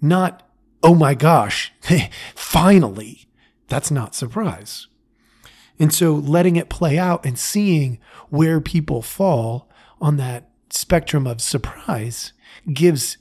Not, 0.00 0.42
Oh 0.82 0.94
my 0.94 1.14
gosh, 1.14 1.72
finally. 2.34 3.28
That's 3.68 3.90
not 3.90 4.14
surprise. 4.14 4.86
And 5.78 5.92
so 5.92 6.14
letting 6.14 6.56
it 6.56 6.68
play 6.68 6.98
out 6.98 7.24
and 7.24 7.38
seeing 7.38 7.98
where 8.30 8.60
people 8.60 9.02
fall 9.02 9.68
on 10.00 10.16
that 10.16 10.50
spectrum 10.70 11.26
of 11.26 11.40
surprise 11.40 12.32
gives 12.72 13.18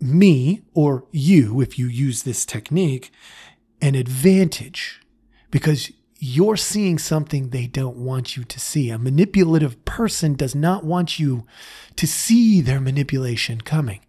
me 0.00 0.62
or 0.74 1.04
you, 1.10 1.60
if 1.60 1.78
you 1.78 1.86
use 1.86 2.22
this 2.22 2.44
technique, 2.46 3.10
an 3.80 3.94
advantage 3.94 5.00
because 5.50 5.92
you're 6.18 6.56
seeing 6.56 6.98
something 6.98 7.50
they 7.50 7.66
don't 7.66 7.96
want 7.96 8.36
you 8.36 8.44
to 8.44 8.58
see. 8.58 8.90
A 8.90 8.98
manipulative 8.98 9.84
person 9.84 10.34
does 10.34 10.54
not 10.54 10.84
want 10.84 11.18
you 11.18 11.46
to 11.96 12.06
see 12.06 12.60
their 12.60 12.80
manipulation 12.80 13.60
coming. 13.60 14.00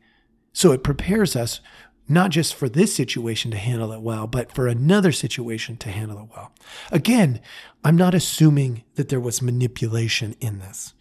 So 0.53 0.71
it 0.71 0.83
prepares 0.83 1.35
us 1.35 1.61
not 2.09 2.31
just 2.31 2.55
for 2.55 2.67
this 2.67 2.93
situation 2.93 3.51
to 3.51 3.57
handle 3.57 3.91
it 3.91 4.01
well, 4.01 4.25
but 4.25 4.51
for 4.51 4.67
another 4.67 5.11
situation 5.11 5.77
to 5.77 5.89
handle 5.89 6.19
it 6.19 6.29
well. 6.35 6.51
Again, 6.91 7.39
I'm 7.83 7.95
not 7.95 8.15
assuming 8.15 8.83
that 8.95 9.09
there 9.09 9.19
was 9.19 9.41
manipulation 9.41 10.35
in 10.41 10.59
this. 10.59 10.93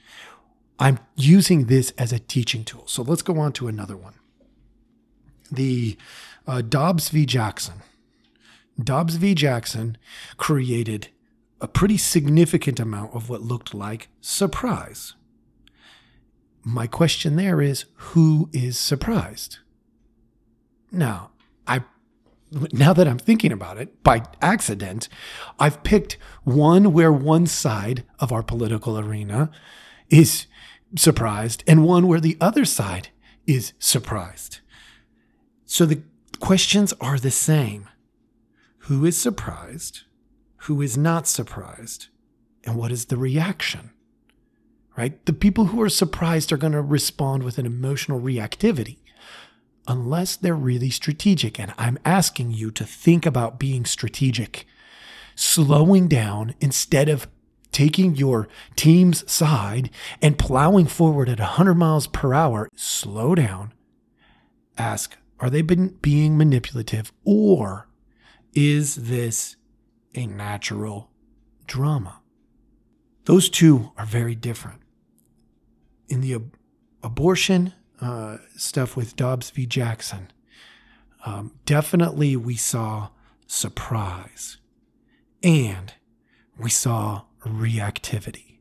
I'm 0.79 0.99
using 1.17 1.65
this 1.65 1.93
as 1.99 2.13
a 2.13 2.19
teaching 2.19 2.63
tool. 2.63 2.85
So 2.87 3.03
let's 3.03 3.23
go 3.23 3.39
on 3.39 3.53
to 3.55 3.69
another 3.69 3.97
one. 3.97 4.15
The 5.51 5.97
uh, 6.47 6.61
Dobbs 6.61 7.09
v. 7.09 7.27
Jackson. 7.27 7.83
Dobbs 8.79 9.17
v. 9.17 9.35
Jackson 9.35 9.97
created 10.37 11.09
a 11.61 11.67
pretty 11.67 11.97
significant 11.97 12.79
amount 12.79 13.15
of 13.15 13.29
what 13.29 13.43
looked 13.43 13.75
like 13.75 14.09
surprise. 14.21 15.15
My 16.63 16.87
question 16.87 17.37
there 17.37 17.61
is 17.61 17.87
who 17.95 18.51
is 18.53 18.79
surprised? 18.79 19.59
Now, 20.91 21.31
I 21.67 21.83
now 22.73 22.93
that 22.95 23.07
I'm 23.07 23.19
thinking 23.19 23.53
about 23.53 23.79
it, 23.79 24.03
by 24.03 24.23
accident, 24.41 25.09
I've 25.59 25.83
picked 25.83 26.17
one 26.45 26.93
where 26.93 27.13
one 27.13 27.47
side 27.47 28.05
of 28.19 28.33
our 28.33 28.43
political 28.43 28.99
arena 28.99 29.51
is 30.09 30.47
surprised 30.97 31.63
and 31.67 31.85
one 31.85 32.07
where 32.07 32.21
the 32.21 32.39
other 32.41 32.65
side 32.65 33.09
is 33.47 33.75
surprised. 33.79 34.61
So 35.67 35.85
the 35.85 36.03
questions 36.41 36.95
are 37.01 37.19
the 37.19 37.31
same 37.31 37.89
Who 38.83 39.05
is 39.05 39.19
surprised? 39.19 40.03
Who 40.63 40.81
is 40.81 40.97
not 40.97 41.27
surprised? 41.27 42.07
And 42.65 42.77
what 42.77 42.91
is 42.91 43.07
the 43.07 43.19
reaction? 43.19 43.91
Right? 44.97 45.25
The 45.27 45.33
people 45.35 45.67
who 45.67 45.83
are 45.83 45.91
surprised 45.91 46.53
are 46.53 46.57
going 46.57 46.73
to 46.73 46.81
respond 46.81 47.43
with 47.43 47.59
an 47.59 47.67
emotional 47.67 48.21
reactivity 48.21 48.99
unless 49.89 50.37
they're 50.37 50.55
really 50.55 50.91
strategic. 50.91 51.59
And 51.59 51.75
I'm 51.77 51.99
asking 52.05 52.53
you 52.53 52.71
to 52.73 52.85
think 52.85 53.27
about 53.27 53.59
being 53.59 53.85
strategic, 53.85 54.67
slowing 55.35 56.07
down 56.07 56.55
instead 56.61 57.09
of 57.09 57.27
taking 57.73 58.15
your 58.15 58.49
team's 58.77 59.31
side 59.31 59.91
and 60.23 60.39
plowing 60.39 60.87
forward 60.87 61.29
at 61.29 61.41
100 61.41 61.75
miles 61.75 62.07
per 62.07 62.33
hour. 62.35 62.69
Slow 62.77 63.35
down. 63.35 63.73
Ask, 64.77 65.17
are 65.41 65.51
they 65.51 65.63
being 65.63 66.39
manipulative 66.39 67.13
or 67.25 67.89
is 68.55 68.95
this 68.97 69.57
a 70.15 70.27
natural 70.27 71.11
drama. 71.67 72.21
Those 73.27 73.49
two 73.49 73.93
are 73.97 74.07
very 74.07 74.35
different. 74.35 74.81
In 76.09 76.21
the 76.21 76.35
ab- 76.35 76.57
abortion 77.03 77.75
uh, 78.01 78.39
stuff 78.57 78.97
with 78.97 79.17
Dobbs 79.17 79.51
v. 79.51 79.67
Jackson, 79.67 80.31
um, 81.27 81.53
definitely 81.65 82.37
we 82.37 82.57
saw 82.57 83.09
surprise 83.47 84.59
and 85.43 85.95
we 86.59 86.71
saw 86.71 87.23
reactivity. 87.45 88.59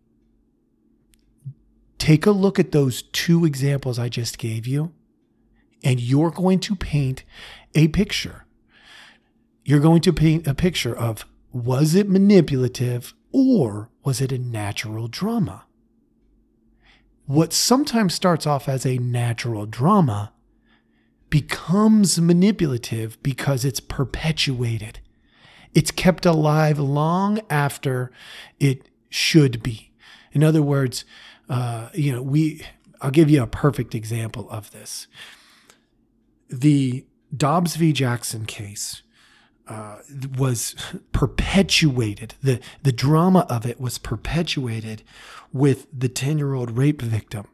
Take 1.98 2.25
a 2.25 2.32
look 2.32 2.60
at 2.60 2.72
those 2.72 3.01
two 3.01 3.46
examples 3.46 4.00
I 4.00 4.10
just 4.10 4.38
gave 4.38 4.67
you, 4.67 4.94
and 5.84 6.00
you're 6.00 6.32
going 6.32 6.60
to 6.62 6.75
paint 6.75 7.24
a 7.75 7.88
picture. 7.89 8.46
You're 9.65 9.79
going 9.79 10.01
to 10.01 10.13
paint 10.13 10.48
a 10.48 10.56
picture 10.56 10.96
of 10.96 11.25
was 11.51 11.96
it 11.96 12.08
manipulative 12.08 13.13
or 13.32 13.89
was 14.03 14.22
it 14.22 14.32
a 14.32 14.38
natural 14.38 15.08
drama? 15.08 15.67
What 17.28 17.52
sometimes 17.52 18.14
starts 18.14 18.48
off 18.48 18.70
as 18.70 18.86
a 18.86 18.98
natural 18.98 19.66
drama 19.66 20.32
becomes 21.30 22.22
manipulative 22.22 23.22
because 23.22 23.66
it's 23.66 23.82
perpetuated. 23.82 25.02
It's 25.74 25.92
kept 25.92 26.26
alive 26.26 26.80
long 26.80 27.42
after 27.50 28.14
it 28.62 28.88
should 29.10 29.62
be. 29.62 29.92
In 30.32 30.42
other 30.42 30.62
words, 30.62 31.04
uh, 31.50 31.90
you 31.94 32.14
know, 32.14 32.22
we, 32.22 32.66
I'll 33.02 33.12
give 33.12 33.30
you 33.30 33.44
a 33.44 33.48
perfect 33.48 33.94
example 33.94 34.50
of 34.50 34.72
this. 34.72 35.08
The 36.50 37.06
Dobbs 37.36 37.76
v. 37.76 37.92
Jackson 37.92 38.46
case 38.46 39.04
uh, 39.68 39.98
was 40.38 40.76
perpetuated. 41.12 42.36
The, 42.42 42.60
the 42.84 42.92
drama 42.92 43.46
of 43.50 43.66
it 43.66 43.80
was 43.80 43.98
perpetuated 43.98 45.04
with 45.54 45.88
the 45.98 46.10
10 46.10 46.38
year 46.38 46.54
old 46.54 46.78
rape 46.78 47.02
victim. 47.02 47.48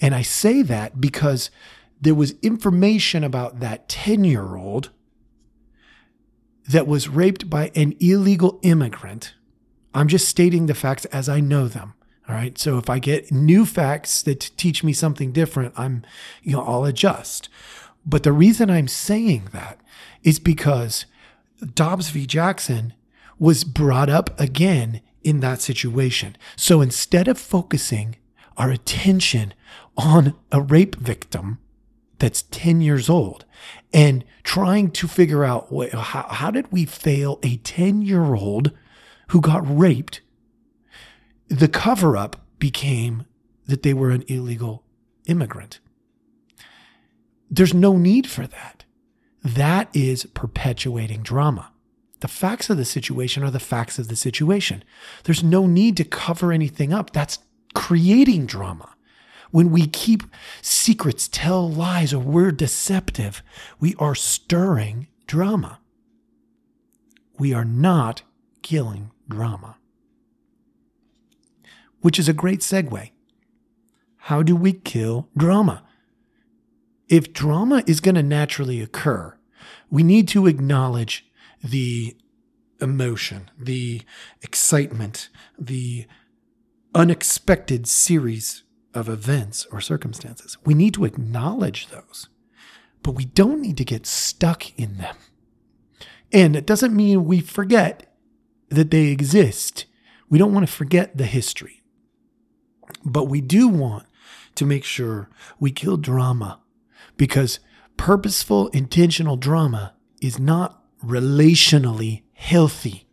And 0.00 0.14
I 0.14 0.22
say 0.22 0.62
that 0.62 1.00
because 1.00 1.50
there 2.00 2.14
was 2.14 2.34
information 2.42 3.24
about 3.24 3.60
that 3.60 3.88
10 3.88 4.24
year 4.24 4.56
old 4.56 4.90
that 6.68 6.86
was 6.86 7.08
raped 7.08 7.50
by 7.50 7.70
an 7.74 7.94
illegal 8.00 8.58
immigrant. 8.62 9.34
I'm 9.92 10.08
just 10.08 10.28
stating 10.28 10.66
the 10.66 10.74
facts 10.74 11.04
as 11.06 11.28
I 11.28 11.40
know 11.40 11.68
them. 11.68 11.94
All 12.28 12.34
right. 12.34 12.56
So 12.58 12.78
if 12.78 12.88
I 12.88 12.98
get 12.98 13.30
new 13.30 13.66
facts 13.66 14.22
that 14.22 14.50
teach 14.56 14.82
me 14.82 14.92
something 14.92 15.30
different, 15.30 15.74
I'm, 15.76 16.04
you 16.42 16.52
know, 16.52 16.62
I'll 16.62 16.84
adjust. 16.84 17.50
But 18.06 18.22
the 18.22 18.32
reason 18.32 18.70
I'm 18.70 18.88
saying 18.88 19.48
that 19.52 19.78
is 20.22 20.38
because 20.38 21.04
Dobbs 21.74 22.10
v. 22.10 22.26
Jackson 22.26 22.94
was 23.38 23.64
brought 23.64 24.08
up 24.08 24.38
again 24.38 25.00
in 25.22 25.40
that 25.40 25.60
situation. 25.60 26.36
So 26.56 26.80
instead 26.80 27.28
of 27.28 27.38
focusing 27.38 28.16
our 28.56 28.70
attention 28.70 29.54
on 29.96 30.34
a 30.52 30.60
rape 30.60 30.96
victim 30.96 31.58
that's 32.18 32.42
10 32.42 32.80
years 32.80 33.08
old 33.08 33.44
and 33.92 34.24
trying 34.42 34.90
to 34.92 35.08
figure 35.08 35.44
out 35.44 35.68
how, 35.92 36.26
how 36.28 36.50
did 36.50 36.70
we 36.70 36.84
fail 36.84 37.38
a 37.42 37.56
10 37.58 38.02
year 38.02 38.34
old 38.34 38.70
who 39.28 39.40
got 39.40 39.62
raped, 39.66 40.20
the 41.48 41.68
cover 41.68 42.16
up 42.16 42.46
became 42.58 43.26
that 43.66 43.82
they 43.82 43.94
were 43.94 44.10
an 44.10 44.24
illegal 44.28 44.84
immigrant. 45.26 45.80
There's 47.50 47.74
no 47.74 47.96
need 47.96 48.28
for 48.28 48.46
that. 48.46 48.83
That 49.44 49.90
is 49.94 50.24
perpetuating 50.32 51.22
drama. 51.22 51.70
The 52.20 52.28
facts 52.28 52.70
of 52.70 52.78
the 52.78 52.86
situation 52.86 53.44
are 53.44 53.50
the 53.50 53.60
facts 53.60 53.98
of 53.98 54.08
the 54.08 54.16
situation. 54.16 54.82
There's 55.24 55.44
no 55.44 55.66
need 55.66 55.98
to 55.98 56.04
cover 56.04 56.50
anything 56.50 56.94
up. 56.94 57.12
That's 57.12 57.38
creating 57.74 58.46
drama. 58.46 58.94
When 59.50 59.70
we 59.70 59.86
keep 59.86 60.22
secrets, 60.62 61.28
tell 61.28 61.70
lies, 61.70 62.14
or 62.14 62.18
we're 62.18 62.50
deceptive, 62.50 63.42
we 63.78 63.94
are 63.98 64.14
stirring 64.14 65.08
drama. 65.26 65.78
We 67.38 67.52
are 67.52 67.64
not 67.64 68.22
killing 68.62 69.10
drama. 69.28 69.76
Which 72.00 72.18
is 72.18 72.28
a 72.28 72.32
great 72.32 72.60
segue. 72.60 73.10
How 74.16 74.42
do 74.42 74.56
we 74.56 74.72
kill 74.72 75.28
drama? 75.36 75.83
If 77.08 77.32
drama 77.32 77.82
is 77.86 78.00
going 78.00 78.14
to 78.14 78.22
naturally 78.22 78.80
occur, 78.80 79.36
we 79.90 80.02
need 80.02 80.28
to 80.28 80.46
acknowledge 80.46 81.26
the 81.62 82.16
emotion, 82.80 83.50
the 83.58 84.02
excitement, 84.42 85.28
the 85.58 86.06
unexpected 86.94 87.86
series 87.86 88.62
of 88.92 89.08
events 89.08 89.66
or 89.72 89.80
circumstances. 89.80 90.56
We 90.64 90.74
need 90.74 90.94
to 90.94 91.04
acknowledge 91.04 91.88
those, 91.88 92.28
but 93.02 93.12
we 93.12 93.24
don't 93.24 93.60
need 93.60 93.76
to 93.78 93.84
get 93.84 94.06
stuck 94.06 94.76
in 94.78 94.98
them. 94.98 95.16
And 96.32 96.56
it 96.56 96.66
doesn't 96.66 96.94
mean 96.94 97.24
we 97.24 97.40
forget 97.40 98.12
that 98.68 98.90
they 98.90 99.06
exist. 99.06 99.86
We 100.28 100.38
don't 100.38 100.52
want 100.52 100.66
to 100.66 100.72
forget 100.72 101.16
the 101.16 101.26
history, 101.26 101.82
but 103.04 103.24
we 103.24 103.40
do 103.40 103.68
want 103.68 104.06
to 104.56 104.64
make 104.64 104.84
sure 104.84 105.28
we 105.58 105.70
kill 105.70 105.96
drama 105.96 106.60
because 107.16 107.60
purposeful, 107.96 108.68
intentional 108.68 109.36
drama 109.36 109.94
is 110.20 110.38
not 110.38 110.82
relationally 111.04 112.22
healthy. 112.32 113.06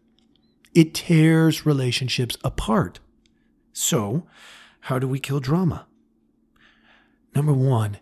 It 0.73 0.93
tears 0.93 1.65
relationships 1.65 2.37
apart. 2.43 2.99
So, 3.73 4.25
how 4.81 4.99
do 4.99 5.07
we 5.07 5.19
kill 5.19 5.39
drama? 5.39 5.87
Number 7.35 7.53
one, 7.53 7.97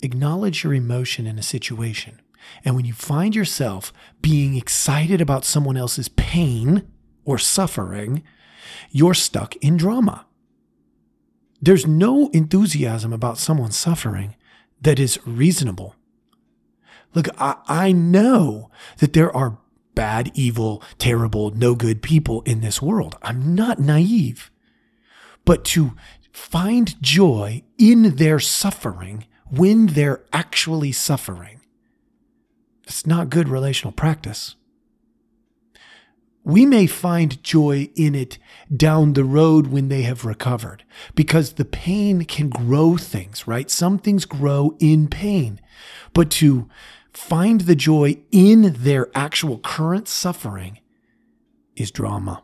acknowledge 0.00 0.64
your 0.64 0.74
emotion 0.74 1.26
in 1.26 1.38
a 1.38 1.42
situation. 1.42 2.20
And 2.64 2.74
when 2.74 2.84
you 2.84 2.92
find 2.92 3.34
yourself 3.34 3.92
being 4.20 4.56
excited 4.56 5.20
about 5.20 5.44
someone 5.44 5.76
else's 5.76 6.08
pain 6.08 6.88
or 7.24 7.38
suffering, 7.38 8.22
you're 8.90 9.14
stuck 9.14 9.54
in 9.56 9.76
drama. 9.76 10.26
There's 11.60 11.86
no 11.86 12.28
enthusiasm 12.30 13.12
about 13.12 13.38
someone 13.38 13.70
suffering 13.70 14.34
that 14.82 14.98
is 14.98 15.18
reasonable. 15.26 15.96
Look, 17.14 17.28
I, 17.38 17.56
I 17.66 17.92
know 17.92 18.70
that 18.98 19.12
there 19.12 19.34
are 19.34 19.58
bad, 19.94 20.30
evil, 20.34 20.82
terrible, 20.98 21.50
no 21.50 21.74
good 21.74 22.02
people 22.02 22.42
in 22.42 22.60
this 22.60 22.80
world. 22.80 23.16
I'm 23.22 23.54
not 23.54 23.78
naive. 23.78 24.50
But 25.44 25.64
to 25.66 25.92
find 26.32 27.00
joy 27.02 27.62
in 27.78 28.16
their 28.16 28.40
suffering 28.40 29.26
when 29.50 29.88
they're 29.88 30.24
actually 30.32 30.92
suffering, 30.92 31.60
it's 32.84 33.06
not 33.06 33.30
good 33.30 33.48
relational 33.48 33.92
practice 33.92 34.56
we 36.44 36.66
may 36.66 36.86
find 36.86 37.42
joy 37.42 37.88
in 37.94 38.14
it 38.14 38.38
down 38.74 39.12
the 39.12 39.24
road 39.24 39.68
when 39.68 39.88
they 39.88 40.02
have 40.02 40.24
recovered 40.24 40.84
because 41.14 41.52
the 41.52 41.64
pain 41.64 42.24
can 42.24 42.48
grow 42.48 42.96
things, 42.96 43.46
right? 43.46 43.70
Some 43.70 43.98
things 43.98 44.24
grow 44.24 44.76
in 44.80 45.08
pain. 45.08 45.60
But 46.12 46.30
to 46.32 46.68
find 47.12 47.62
the 47.62 47.76
joy 47.76 48.18
in 48.32 48.74
their 48.78 49.08
actual 49.14 49.58
current 49.58 50.08
suffering 50.08 50.80
is 51.76 51.90
drama. 51.90 52.42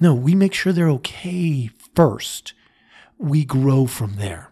No, 0.00 0.14
we 0.14 0.34
make 0.34 0.52
sure 0.52 0.72
they're 0.72 0.90
okay 0.90 1.70
first. 1.94 2.54
We 3.16 3.44
grow 3.44 3.86
from 3.86 4.16
there. 4.16 4.50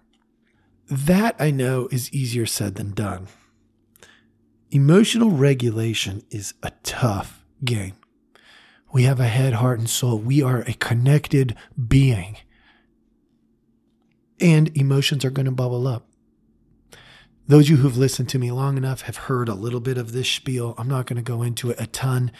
That 0.89 1.35
I 1.41 1.51
know 1.51 1.89
is 1.91 2.13
easier 2.13 2.47
said 2.47 2.77
than 2.77 2.93
done. 2.93 3.27
Emotional 4.71 5.31
regulation 5.31 6.23
is 6.31 6.55
a 6.63 6.71
tough 6.85 7.45
game. 7.65 7.95
We 8.93 9.05
have 9.05 9.21
a 9.21 9.29
head, 9.29 9.55
heart, 9.55 9.79
and 9.79 9.89
soul. 9.89 10.19
We 10.19 10.43
are 10.43 10.63
a 10.63 10.73
connected 10.75 11.57
being. 11.89 12.39
And 14.41 14.77
emotions 14.77 15.25
are 15.25 15.31
going 15.31 15.47
to 15.47 15.53
bubble 15.53 15.87
up. 15.87 16.07
Those 17.47 17.67
of 17.67 17.71
you 17.71 17.77
who've 17.79 17.97
listened 17.97 18.29
to 18.31 18.39
me 18.39 18.51
long 18.53 18.77
enough 18.77 19.03
have 19.03 19.17
heard 19.17 19.49
a 19.49 19.55
little 19.55 19.81
bit 19.81 19.99
of 19.99 20.13
this 20.13 20.29
spiel. 20.29 20.75
I'm 20.79 20.89
not 20.89 21.07
going 21.07 21.17
to 21.17 21.23
go 21.23 21.43
into 21.43 21.71
it 21.71 21.81
a 21.81 21.87
ton, 21.87 22.31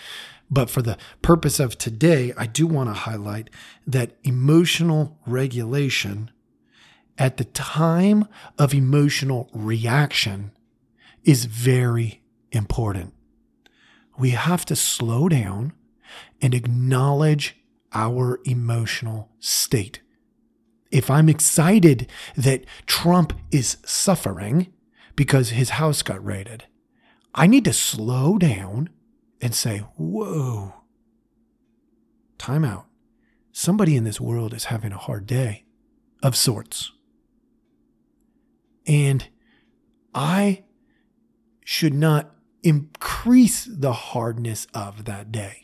but 0.51 0.71
for 0.71 0.83
the 0.83 0.97
purpose 1.21 1.59
of 1.61 1.77
today, 1.79 2.33
I 2.37 2.47
do 2.47 2.67
want 2.67 2.89
to 2.91 2.95
highlight 2.95 3.51
that 3.87 4.17
emotional 4.23 5.19
regulation 5.27 6.31
at 7.19 7.37
the 7.37 7.45
time 7.45 8.27
of 8.59 8.73
emotional 8.73 9.51
reaction 9.53 10.53
is 11.25 11.45
very 11.45 12.23
important. 12.53 13.13
We 14.17 14.31
have 14.31 14.65
to 14.67 14.77
slow 14.77 15.29
down 15.29 15.73
and 16.41 16.55
acknowledge 16.55 17.57
our 17.93 18.41
emotional 18.45 19.31
state. 19.39 20.01
If 20.91 21.11
I'm 21.11 21.29
excited 21.29 22.09
that 22.37 22.65
Trump 22.87 23.33
is 23.51 23.77
suffering 23.85 24.73
because 25.17 25.51
his 25.51 25.71
house 25.71 26.03
got 26.03 26.25
raided, 26.25 26.65
I 27.35 27.47
need 27.47 27.65
to 27.65 27.73
slow 27.73 28.39
down 28.39 28.91
and 29.41 29.55
say, 29.55 29.79
whoa, 29.97 30.75
time 32.39 32.65
out. 32.65 32.87
Somebody 33.53 33.97
in 33.97 34.05
this 34.05 34.21
world 34.21 34.55
is 34.55 34.67
having 34.67 34.93
a 34.93 34.99
hard 34.99 35.27
day 35.27 35.65
of 36.23 36.37
sorts. 36.37 36.93
And 38.87 39.29
I 40.15 40.65
should 41.65 41.95
not 41.95 42.35
increase 42.63 43.65
the 43.65 43.93
hardness 43.93 44.67
of 44.75 45.05
that 45.05 45.31
day. 45.31 45.63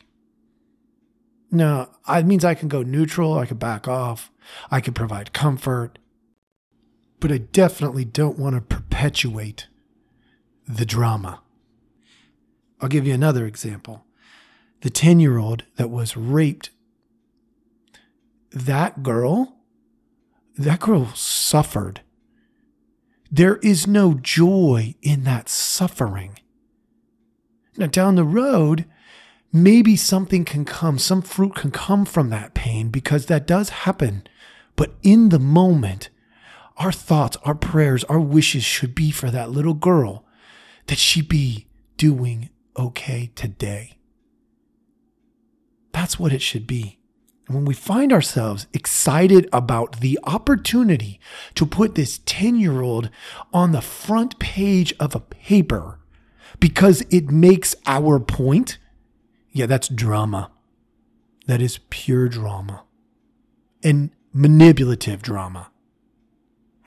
No, 1.49 1.89
it 2.09 2.25
means 2.25 2.43
I 2.43 2.55
can 2.55 2.67
go 2.67 2.83
neutral, 2.83 3.37
I 3.37 3.45
can 3.45 3.57
back 3.57 3.87
off, 3.87 4.31
I 4.69 4.81
can 4.81 4.93
provide 4.93 5.33
comfort, 5.33 5.97
but 7.19 7.31
I 7.31 7.37
definitely 7.37 8.05
don't 8.05 8.37
want 8.37 8.55
to 8.55 8.61
perpetuate 8.61 9.67
the 10.67 10.85
drama. 10.85 11.41
I'll 12.81 12.89
give 12.89 13.07
you 13.07 13.13
another 13.13 13.45
example. 13.45 14.05
The 14.81 14.89
10 14.89 15.19
year 15.19 15.37
old 15.37 15.63
that 15.77 15.89
was 15.89 16.17
raped, 16.17 16.69
that 18.51 19.01
girl, 19.01 19.55
that 20.57 20.81
girl 20.81 21.07
suffered. 21.15 22.01
There 23.31 23.57
is 23.57 23.87
no 23.87 24.13
joy 24.13 24.95
in 25.01 25.23
that 25.23 25.49
suffering. 25.49 26.39
Now, 27.77 27.87
down 27.87 28.15
the 28.15 28.23
road, 28.23 28.85
maybe 29.63 29.95
something 29.95 30.45
can 30.45 30.65
come, 30.65 30.97
some 30.97 31.21
fruit 31.21 31.55
can 31.55 31.71
come 31.71 32.05
from 32.05 32.29
that 32.29 32.53
pain 32.53 32.89
because 32.89 33.25
that 33.27 33.47
does 33.47 33.69
happen. 33.69 34.27
But 34.75 34.93
in 35.03 35.29
the 35.29 35.39
moment, 35.39 36.09
our 36.77 36.91
thoughts, 36.91 37.37
our 37.43 37.55
prayers, 37.55 38.03
our 38.05 38.19
wishes 38.19 38.63
should 38.63 38.93
be 38.93 39.11
for 39.11 39.31
that 39.31 39.51
little 39.51 39.73
girl 39.73 40.25
that 40.87 40.97
she 40.97 41.21
be 41.21 41.67
doing 41.97 42.49
okay 42.77 43.31
today. 43.35 43.97
That's 45.91 46.19
what 46.19 46.31
it 46.31 46.41
should 46.41 46.67
be. 46.67 46.99
And 47.47 47.55
when 47.55 47.65
we 47.65 47.73
find 47.73 48.11
ourselves 48.11 48.67
excited 48.73 49.47
about 49.53 50.01
the 50.01 50.19
opportunity 50.23 51.19
to 51.55 51.65
put 51.65 51.95
this 51.95 52.19
10 52.25 52.57
year 52.57 52.81
old 52.81 53.09
on 53.53 53.71
the 53.71 53.81
front 53.81 54.37
page 54.37 54.93
of 54.99 55.15
a 55.15 55.19
paper 55.19 55.99
because 56.59 57.01
it 57.09 57.31
makes 57.31 57.75
our 57.85 58.19
point, 58.19 58.77
yeah, 59.57 59.65
that's 59.65 59.87
drama. 59.87 60.51
That 61.47 61.61
is 61.61 61.79
pure 61.89 62.29
drama 62.29 62.83
and 63.83 64.11
manipulative 64.31 65.23
drama. 65.23 65.71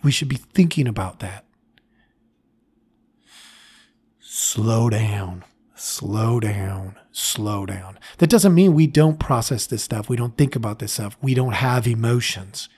We 0.05 0.13
should 0.13 0.29
be 0.29 0.37
thinking 0.37 0.87
about 0.87 1.19
that. 1.19 1.45
Slow 4.21 4.89
down, 4.89 5.45
slow 5.75 6.39
down, 6.39 6.97
slow 7.11 7.67
down. 7.67 7.99
That 8.19 8.31
doesn't 8.31 8.55
mean 8.55 8.75
we 8.75 8.87
don't 8.87 9.19
process 9.19 9.67
this 9.67 9.83
stuff. 9.83 10.09
We 10.09 10.17
don't 10.17 10.39
think 10.39 10.55
about 10.55 10.79
this 10.79 10.93
stuff. 10.93 11.19
We 11.21 11.35
don't 11.35 11.55
have 11.55 11.89
emotions. 11.89 12.69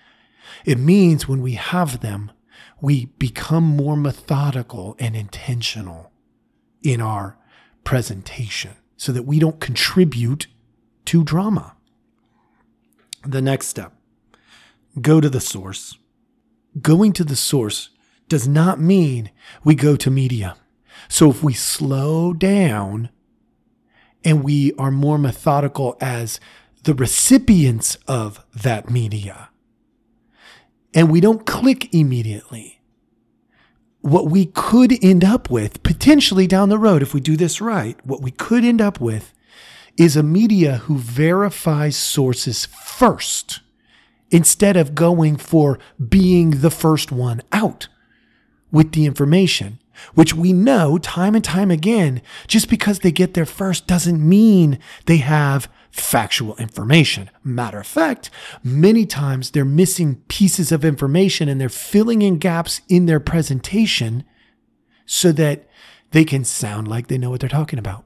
It 0.64 0.78
means 0.78 1.28
when 1.28 1.42
we 1.42 1.52
have 1.52 2.00
them, 2.00 2.32
we 2.80 3.06
become 3.18 3.64
more 3.64 3.96
methodical 3.96 4.96
and 4.98 5.14
intentional 5.14 6.12
in 6.82 7.02
our 7.02 7.36
presentation 7.84 8.76
so 9.02 9.10
that 9.10 9.24
we 9.24 9.40
don't 9.40 9.58
contribute 9.58 10.46
to 11.06 11.24
drama. 11.24 11.74
The 13.26 13.42
next 13.42 13.66
step 13.66 13.92
go 15.00 15.20
to 15.20 15.28
the 15.28 15.40
source 15.40 15.96
going 16.80 17.12
to 17.14 17.24
the 17.24 17.34
source 17.34 17.90
does 18.28 18.46
not 18.46 18.80
mean 18.80 19.32
we 19.64 19.74
go 19.74 19.96
to 19.96 20.08
media. 20.08 20.56
So 21.08 21.30
if 21.30 21.42
we 21.42 21.52
slow 21.52 22.32
down 22.32 23.10
and 24.24 24.44
we 24.44 24.72
are 24.74 24.92
more 24.92 25.18
methodical 25.18 25.96
as 26.00 26.38
the 26.84 26.94
recipients 26.94 27.96
of 28.06 28.44
that 28.54 28.88
media, 28.88 29.48
and 30.94 31.10
we 31.10 31.20
don't 31.20 31.44
click 31.44 31.92
immediately, 31.92 32.81
what 34.02 34.26
we 34.26 34.46
could 34.46 35.02
end 35.02 35.24
up 35.24 35.48
with 35.50 35.82
potentially 35.82 36.46
down 36.46 36.68
the 36.68 36.78
road, 36.78 37.02
if 37.02 37.14
we 37.14 37.20
do 37.20 37.36
this 37.36 37.60
right, 37.60 37.96
what 38.04 38.20
we 38.20 38.30
could 38.30 38.64
end 38.64 38.80
up 38.80 39.00
with 39.00 39.32
is 39.96 40.16
a 40.16 40.22
media 40.22 40.78
who 40.78 40.96
verifies 40.96 41.96
sources 41.96 42.66
first 42.66 43.60
instead 44.30 44.76
of 44.76 44.94
going 44.94 45.36
for 45.36 45.78
being 46.08 46.62
the 46.62 46.70
first 46.70 47.12
one 47.12 47.42
out 47.52 47.88
with 48.70 48.92
the 48.92 49.06
information, 49.06 49.78
which 50.14 50.34
we 50.34 50.52
know 50.52 50.98
time 50.98 51.34
and 51.34 51.44
time 51.44 51.70
again, 51.70 52.22
just 52.46 52.68
because 52.68 53.00
they 53.00 53.12
get 53.12 53.34
there 53.34 53.46
first 53.46 53.86
doesn't 53.86 54.26
mean 54.26 54.78
they 55.06 55.18
have 55.18 55.68
factual 55.90 56.56
information. 56.56 57.30
Matter 57.44 57.80
of 57.80 57.86
fact, 57.86 58.30
many 58.64 59.04
times 59.06 59.50
they're 59.50 59.64
missing 59.64 60.22
pieces 60.28 60.72
of 60.72 60.84
information 60.84 61.48
and 61.48 61.60
they're 61.60 61.68
filling 61.68 62.22
in 62.22 62.38
gaps 62.38 62.80
in 62.88 63.06
their 63.06 63.20
presentation 63.20 64.24
so 65.06 65.32
that 65.32 65.68
they 66.12 66.24
can 66.24 66.44
sound 66.44 66.88
like 66.88 67.08
they 67.08 67.18
know 67.18 67.30
what 67.30 67.40
they're 67.40 67.48
talking 67.48 67.78
about. 67.78 68.04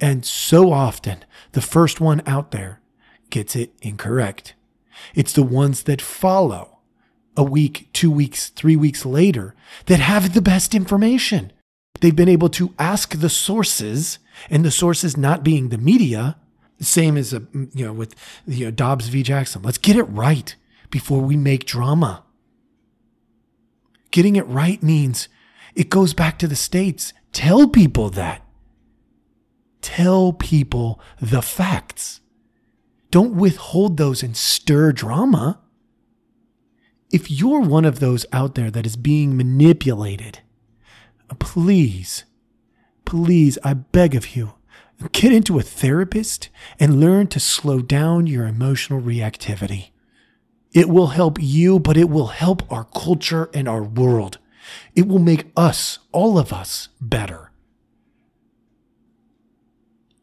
And 0.00 0.24
so 0.24 0.72
often, 0.72 1.24
the 1.52 1.60
first 1.60 2.00
one 2.00 2.22
out 2.26 2.50
there 2.50 2.80
gets 3.30 3.54
it 3.56 3.72
incorrect. 3.82 4.54
It's 5.14 5.32
the 5.32 5.42
ones 5.42 5.84
that 5.84 6.02
follow 6.02 6.73
a 7.36 7.44
week, 7.44 7.88
two 7.92 8.10
weeks, 8.10 8.48
three 8.50 8.76
weeks 8.76 9.04
later 9.04 9.54
that 9.86 10.00
have 10.00 10.34
the 10.34 10.42
best 10.42 10.74
information. 10.74 11.52
They've 12.00 12.14
been 12.14 12.28
able 12.28 12.48
to 12.50 12.74
ask 12.78 13.18
the 13.18 13.28
sources, 13.28 14.18
and 14.50 14.64
the 14.64 14.70
sources 14.70 15.16
not 15.16 15.44
being 15.44 15.68
the 15.68 15.78
media, 15.78 16.36
same 16.80 17.16
as 17.16 17.32
uh, 17.32 17.40
a, 17.40 17.58
you 17.72 17.86
know 17.86 17.92
with 17.92 18.14
you 18.46 18.66
uh, 18.66 18.68
know 18.68 18.74
Dobbs 18.74 19.08
v. 19.08 19.22
Jackson. 19.22 19.62
Let's 19.62 19.78
get 19.78 19.96
it 19.96 20.04
right 20.04 20.54
before 20.90 21.20
we 21.20 21.36
make 21.36 21.64
drama. 21.64 22.24
Getting 24.10 24.36
it 24.36 24.46
right 24.46 24.82
means 24.82 25.28
it 25.74 25.90
goes 25.90 26.14
back 26.14 26.38
to 26.38 26.46
the 26.46 26.56
states. 26.56 27.12
Tell 27.32 27.68
people 27.68 28.10
that. 28.10 28.42
Tell 29.80 30.32
people 30.32 31.00
the 31.20 31.42
facts. 31.42 32.20
Don't 33.10 33.34
withhold 33.34 33.96
those 33.96 34.22
and 34.22 34.36
stir 34.36 34.92
drama. 34.92 35.60
If 37.14 37.30
you're 37.30 37.60
one 37.60 37.84
of 37.84 38.00
those 38.00 38.26
out 38.32 38.56
there 38.56 38.72
that 38.72 38.84
is 38.84 38.96
being 38.96 39.36
manipulated, 39.36 40.40
please, 41.38 42.24
please, 43.04 43.56
I 43.62 43.74
beg 43.74 44.16
of 44.16 44.34
you, 44.34 44.54
get 45.12 45.30
into 45.32 45.60
a 45.60 45.62
therapist 45.62 46.48
and 46.80 46.98
learn 46.98 47.28
to 47.28 47.38
slow 47.38 47.78
down 47.78 48.26
your 48.26 48.48
emotional 48.48 49.00
reactivity. 49.00 49.90
It 50.72 50.88
will 50.88 51.06
help 51.06 51.38
you, 51.40 51.78
but 51.78 51.96
it 51.96 52.10
will 52.10 52.26
help 52.26 52.68
our 52.72 52.82
culture 52.82 53.48
and 53.54 53.68
our 53.68 53.84
world. 53.84 54.38
It 54.96 55.06
will 55.06 55.20
make 55.20 55.52
us, 55.56 56.00
all 56.10 56.36
of 56.36 56.52
us, 56.52 56.88
better. 57.00 57.52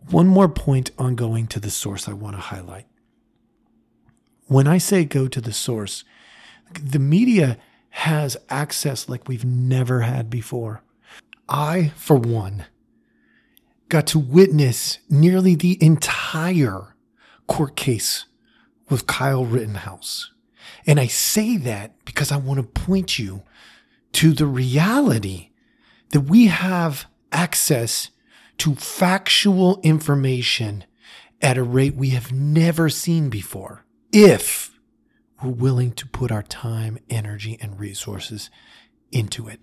One 0.10 0.28
more 0.28 0.50
point 0.50 0.92
on 0.98 1.16
going 1.16 1.48
to 1.48 1.62
the 1.62 1.72
source 1.72 2.10
I 2.10 2.12
want 2.12 2.36
to 2.36 2.42
highlight. 2.42 2.88
When 4.48 4.68
I 4.68 4.78
say 4.78 5.06
go 5.06 5.30
to 5.30 5.40
the 5.40 5.54
source, 5.54 6.04
the 6.76 7.00
media 7.00 7.58
has 7.90 8.38
access 8.50 9.10
like 9.10 9.28
we've 9.28 9.46
never 9.46 10.02
had 10.02 10.30
before. 10.30 10.82
I, 11.50 11.92
for 11.96 12.16
one, 12.16 12.66
got 13.90 14.08
to 14.08 14.20
witness 14.20 15.00
nearly 15.10 15.56
the 15.56 15.78
entire 15.84 16.96
court 17.48 17.76
case 17.76 18.26
with 18.90 19.08
Kyle 19.08 19.46
Rittenhouse. 19.46 20.32
And 20.88 21.00
I 21.00 21.08
say 21.08 21.58
that 21.58 22.04
because 22.06 22.32
I 22.32 22.38
want 22.38 22.60
to 22.60 22.82
point 22.82 23.20
you 23.20 23.44
to 24.14 24.32
the 24.34 24.46
reality 24.46 25.50
that 26.10 26.22
we 26.22 26.48
have 26.48 27.06
access 27.32 28.10
to 28.60 28.76
factual 28.76 29.80
information 29.82 30.86
at 31.42 31.58
a 31.58 31.64
rate 31.64 31.96
we 31.96 32.10
have 32.10 32.32
never 32.32 32.90
seen 32.90 33.30
before. 33.30 33.86
If 34.12 34.80
we're 35.44 35.52
willing 35.52 35.92
to 35.94 36.08
put 36.08 36.32
our 36.32 36.44
time, 36.44 36.98
energy, 37.10 37.58
and 37.62 37.80
resources 37.80 38.50
into 39.12 39.48
it. 39.48 39.60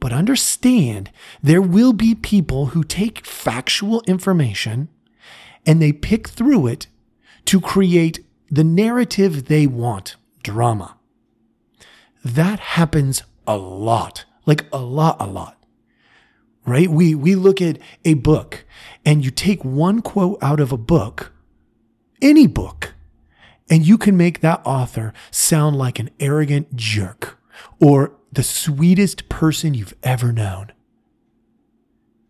But 0.00 0.12
understand 0.12 1.10
there 1.42 1.62
will 1.62 1.92
be 1.92 2.14
people 2.14 2.66
who 2.66 2.84
take 2.84 3.26
factual 3.26 4.02
information 4.06 4.88
and 5.66 5.80
they 5.80 5.92
pick 5.92 6.28
through 6.28 6.66
it 6.66 6.86
to 7.46 7.60
create 7.60 8.24
the 8.50 8.64
narrative 8.64 9.46
they 9.46 9.66
want 9.66 10.16
drama. 10.42 10.96
That 12.24 12.60
happens 12.60 13.22
a 13.46 13.56
lot, 13.56 14.24
like 14.46 14.66
a 14.72 14.78
lot, 14.78 15.16
a 15.20 15.26
lot 15.26 15.64
right? 16.66 16.88
We, 16.88 17.14
we 17.14 17.34
look 17.34 17.60
at 17.60 17.78
a 18.04 18.14
book 18.14 18.64
and 19.04 19.24
you 19.24 19.30
take 19.30 19.64
one 19.64 20.00
quote 20.00 20.38
out 20.42 20.60
of 20.60 20.72
a 20.72 20.76
book, 20.76 21.32
any 22.22 22.46
book, 22.46 22.93
and 23.70 23.86
you 23.86 23.98
can 23.98 24.16
make 24.16 24.40
that 24.40 24.60
author 24.64 25.12
sound 25.30 25.76
like 25.76 25.98
an 25.98 26.10
arrogant 26.20 26.76
jerk 26.76 27.38
or 27.80 28.12
the 28.32 28.42
sweetest 28.42 29.28
person 29.28 29.74
you've 29.74 29.94
ever 30.02 30.32
known. 30.32 30.72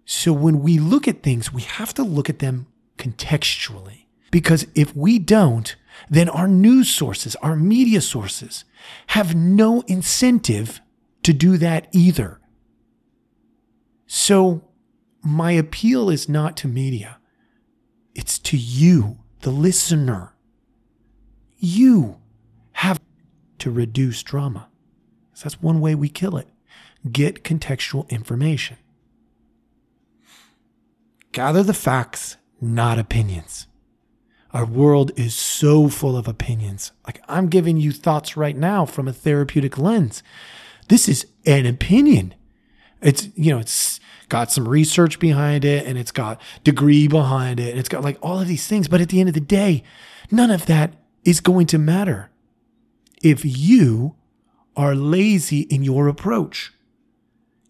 So 0.05 0.33
when 0.33 0.61
we 0.61 0.79
look 0.79 1.09
at 1.09 1.23
things, 1.23 1.53
we 1.53 1.63
have 1.63 1.95
to 1.95 2.03
look 2.03 2.29
at 2.29 2.39
them 2.39 2.67
contextually 2.99 4.05
Because 4.35 4.67
if 4.75 4.97
we 4.97 5.21
don't, 5.21 5.77
then 6.11 6.29
our 6.29 6.49
news 6.49 6.91
sources, 6.91 7.37
our 7.37 7.55
media 7.55 8.01
sources 8.01 8.65
have 9.11 9.37
no 9.37 9.83
incentive 9.83 10.81
to 11.23 11.33
do 11.33 11.57
that 11.59 11.87
either. 11.93 12.41
So 14.09 14.65
my 15.23 15.53
appeal 15.53 16.11
is 16.11 16.29
not 16.29 16.57
to 16.57 16.67
media. 16.67 17.19
It's 18.13 18.41
to 18.41 18.57
you, 18.57 19.19
the 19.43 19.53
listener. 19.53 20.34
You 21.59 22.19
have 22.73 23.01
to 23.59 23.71
reduce 23.71 24.23
drama. 24.23 24.69
So 25.33 25.45
that's 25.45 25.63
one 25.63 25.81
way 25.81 25.95
we 25.95 26.09
kill 26.09 26.37
it. 26.37 26.49
Get 27.11 27.45
contextual 27.45 28.09
information. 28.09 28.77
Gather 31.33 31.63
the 31.63 31.75
facts, 31.75 32.37
not 32.61 32.99
opinions. 32.99 33.67
Our 34.53 34.65
world 34.65 35.11
is 35.17 35.35
so 35.35 35.89
full 35.89 36.17
of 36.17 36.29
opinions. 36.29 36.93
Like 37.07 37.21
I'm 37.29 37.49
giving 37.49 37.77
you 37.77 37.91
thoughts 37.91 38.37
right 38.37 38.57
now 38.57 38.87
from 38.87 39.09
a 39.09 39.13
therapeutic 39.13 39.77
lens. 39.77 40.23
This 40.89 41.09
is 41.09 41.27
an 41.45 41.67
opinion. 41.67 42.35
It's, 43.03 43.29
you 43.35 43.51
know, 43.51 43.59
it's 43.59 43.99
got 44.29 44.53
some 44.53 44.69
research 44.69 45.19
behind 45.19 45.65
it 45.65 45.87
and 45.87 45.99
it's 45.99 46.13
got 46.13 46.41
degree 46.63 47.09
behind 47.09 47.59
it 47.59 47.71
and 47.71 47.81
it's 47.81 47.89
got 47.89 48.05
like 48.05 48.19
all 48.23 48.41
of 48.41 48.47
these 48.47 48.67
things. 48.67 48.87
But 48.87 49.01
at 49.01 49.09
the 49.09 49.19
end 49.19 49.29
of 49.29 49.35
the 49.35 49.41
day, 49.41 49.83
none 50.31 50.53
of 50.53 50.67
that 50.67 50.95
is 51.25 51.41
going 51.41 51.67
to 51.67 51.79
matter 51.79 52.31
if 53.23 53.45
you 53.45 54.17
are 54.77 54.95
lazy 54.95 55.61
in 55.63 55.83
your 55.83 56.09
approach. 56.09 56.73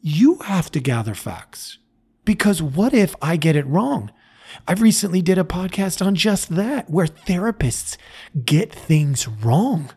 You 0.00 0.38
have 0.40 0.70
to 0.72 0.80
gather 0.80 1.14
facts 1.14 1.78
because 2.24 2.62
what 2.62 2.92
if 2.92 3.14
I 3.22 3.36
get 3.36 3.56
it 3.56 3.66
wrong? 3.66 4.10
I've 4.68 4.82
recently 4.82 5.22
did 5.22 5.38
a 5.38 5.44
podcast 5.44 6.04
on 6.04 6.14
just 6.14 6.50
that 6.50 6.90
where 6.90 7.06
therapists 7.06 7.96
get 8.44 8.72
things 8.72 9.26
wrong. 9.26 9.90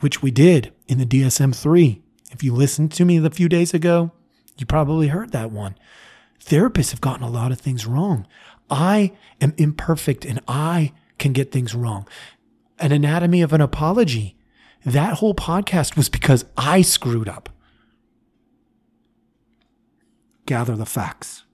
Which 0.00 0.22
we 0.22 0.30
did 0.30 0.72
in 0.86 0.98
the 0.98 1.06
DSM 1.06 1.54
3. 1.54 2.02
If 2.30 2.42
you 2.42 2.54
listened 2.54 2.92
to 2.92 3.04
me 3.04 3.24
a 3.24 3.30
few 3.30 3.48
days 3.48 3.74
ago, 3.74 4.12
you 4.56 4.66
probably 4.66 5.08
heard 5.08 5.32
that 5.32 5.50
one. 5.50 5.76
Therapists 6.44 6.90
have 6.90 7.00
gotten 7.00 7.24
a 7.24 7.30
lot 7.30 7.52
of 7.52 7.60
things 7.60 7.86
wrong. 7.86 8.26
I 8.70 9.12
am 9.40 9.54
imperfect 9.56 10.24
and 10.24 10.40
I 10.46 10.92
can 11.18 11.32
get 11.32 11.52
things 11.52 11.74
wrong. 11.74 12.06
An 12.78 12.92
anatomy 12.92 13.42
of 13.42 13.52
an 13.52 13.60
apology. 13.60 14.36
That 14.84 15.14
whole 15.14 15.34
podcast 15.34 15.96
was 15.96 16.08
because 16.08 16.44
I 16.56 16.82
screwed 16.82 17.28
up. 17.28 17.50
Gather 20.46 20.76
the 20.76 20.86
facts 20.86 21.44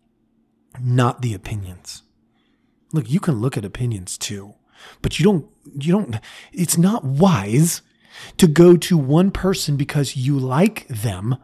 not 0.81 1.23
the 1.23 1.35
opinions. 1.35 2.03
Look, 2.93 3.11
you 3.11 3.21
can 3.21 3.41
look 3.41 3.57
at 3.57 3.65
opinions 3.65 4.17
too, 4.19 4.55
but 5.03 5.19
you 5.19 5.25
don't, 5.25 5.47
you 5.81 5.93
don't, 5.93 6.17
it's 6.53 6.79
not 6.79 7.05
wise 7.05 7.83
to 8.37 8.47
go 8.47 8.77
to 8.77 8.97
one 8.97 9.31
person 9.31 9.77
because 9.77 10.17
you 10.17 10.39
like 10.39 10.87
them 10.89 11.37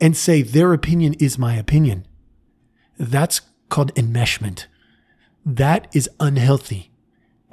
and 0.00 0.16
say 0.16 0.42
their 0.42 0.72
opinion 0.72 1.14
is 1.14 1.38
my 1.38 1.54
opinion. 1.54 2.06
That's 2.98 3.40
called 3.68 3.94
enmeshment. 3.94 4.66
That 5.46 5.88
is 5.94 6.08
unhealthy 6.18 6.90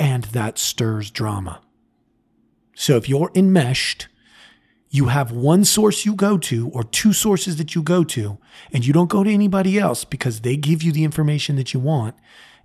and 0.02 0.24
that 0.26 0.58
stirs 0.58 1.12
drama. 1.12 1.62
So 2.76 2.98
if 2.98 3.08
you're 3.08 3.32
enmeshed 3.36 4.08
you 4.94 5.06
have 5.06 5.32
one 5.32 5.64
source 5.64 6.06
you 6.06 6.14
go 6.14 6.38
to 6.38 6.68
or 6.70 6.84
two 6.84 7.14
sources 7.14 7.56
that 7.56 7.74
you 7.74 7.82
go 7.82 8.04
to, 8.04 8.38
and 8.74 8.86
you 8.86 8.92
don't 8.92 9.10
go 9.10 9.24
to 9.24 9.32
anybody 9.32 9.80
else 9.80 10.04
because 10.04 10.42
they 10.42 10.58
give 10.58 10.84
you 10.84 10.92
the 10.92 11.06
information 11.06 11.56
that 11.56 11.74
you 11.74 11.80
want 11.80 12.14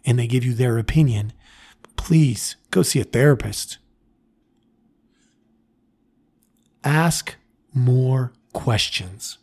and 0.05 0.19
they 0.19 0.27
give 0.27 0.45
you 0.45 0.53
their 0.53 0.77
opinion, 0.77 1.33
please 1.95 2.57
go 2.73 2.83
see 2.83 3.01
a 3.01 3.05
therapist. 3.05 3.79
Ask 6.83 7.37
more 7.73 8.33
questions. 8.53 9.39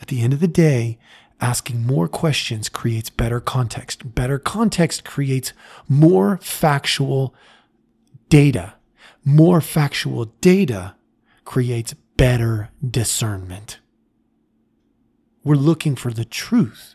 At 0.00 0.08
the 0.08 0.22
end 0.22 0.32
of 0.32 0.40
the 0.40 0.48
day, 0.48 0.98
asking 1.42 1.84
more 1.84 2.06
questions 2.06 2.68
creates 2.68 3.10
better 3.10 3.40
context. 3.40 4.14
Better 4.14 4.38
context 4.38 5.04
creates 5.04 5.52
more 5.88 6.38
factual 6.40 7.34
data. 8.28 8.74
More 9.24 9.60
factual 9.60 10.26
data 10.40 10.94
creates 11.44 11.94
better 12.16 12.70
discernment. 12.88 13.80
We're 15.44 15.56
looking 15.56 15.96
for 15.96 16.12
the 16.12 16.24
truth, 16.24 16.94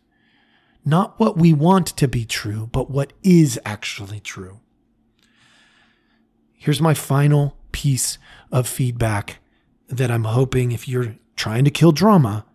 not 0.85 1.19
what 1.19 1.37
we 1.37 1.51
want 1.51 1.87
to 1.87 2.07
be 2.07 2.23
true, 2.23 2.69
but 2.71 2.89
what 2.89 3.11
is 3.21 3.59
actually 3.65 4.21
true. 4.21 4.61
Here's 6.53 6.81
my 6.81 6.93
final 6.93 7.57
piece 7.73 8.17
of 8.51 8.67
feedback 8.67 9.39
that 9.89 10.09
I'm 10.09 10.23
hoping 10.23 10.71
if 10.71 10.87
you're 10.87 11.17
trying 11.35 11.65
to 11.65 11.71
kill 11.71 11.91
drama, 11.91 12.45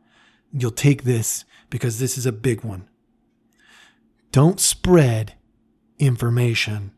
you'll 0.53 0.71
take 0.71 1.05
this 1.05 1.45
because 1.73 1.99
this 1.99 2.19
is 2.19 2.27
a 2.27 2.33
big 2.33 2.63
one. 2.63 2.87
Don't 4.31 4.61
spread 4.61 5.33
information 5.99 6.93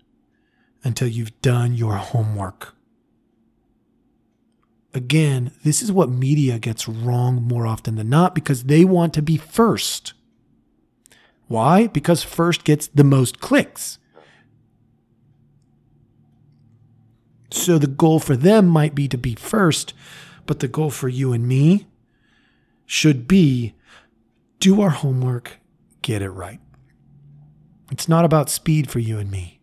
until 0.82 1.06
you've 1.06 1.40
done 1.40 1.74
your 1.74 1.94
homework. 1.94 2.74
Again, 4.92 5.52
this 5.62 5.80
is 5.80 5.92
what 5.92 6.10
media 6.10 6.58
gets 6.58 6.88
wrong 6.88 7.40
more 7.40 7.68
often 7.68 7.94
than 7.94 8.10
not 8.10 8.34
because 8.34 8.64
they 8.64 8.84
want 8.84 9.14
to 9.14 9.22
be 9.22 9.36
first. 9.36 10.12
Why? 11.46 11.86
Because 11.86 12.24
first 12.24 12.64
gets 12.64 12.88
the 12.88 13.04
most 13.04 13.38
clicks. 13.38 13.98
So 17.52 17.78
the 17.78 17.86
goal 17.86 18.18
for 18.18 18.34
them 18.34 18.66
might 18.66 18.96
be 18.96 19.06
to 19.06 19.18
be 19.18 19.36
first, 19.36 19.94
but 20.46 20.58
the 20.58 20.66
goal 20.66 20.90
for 20.90 21.08
you 21.08 21.32
and 21.32 21.46
me 21.46 21.86
should 22.86 23.28
be 23.28 23.74
do 24.64 24.80
our 24.80 24.88
homework, 24.88 25.58
get 26.00 26.22
it 26.22 26.30
right. 26.30 26.58
It's 27.92 28.08
not 28.08 28.24
about 28.24 28.48
speed 28.48 28.90
for 28.90 28.98
you 28.98 29.18
and 29.18 29.30
me. 29.30 29.60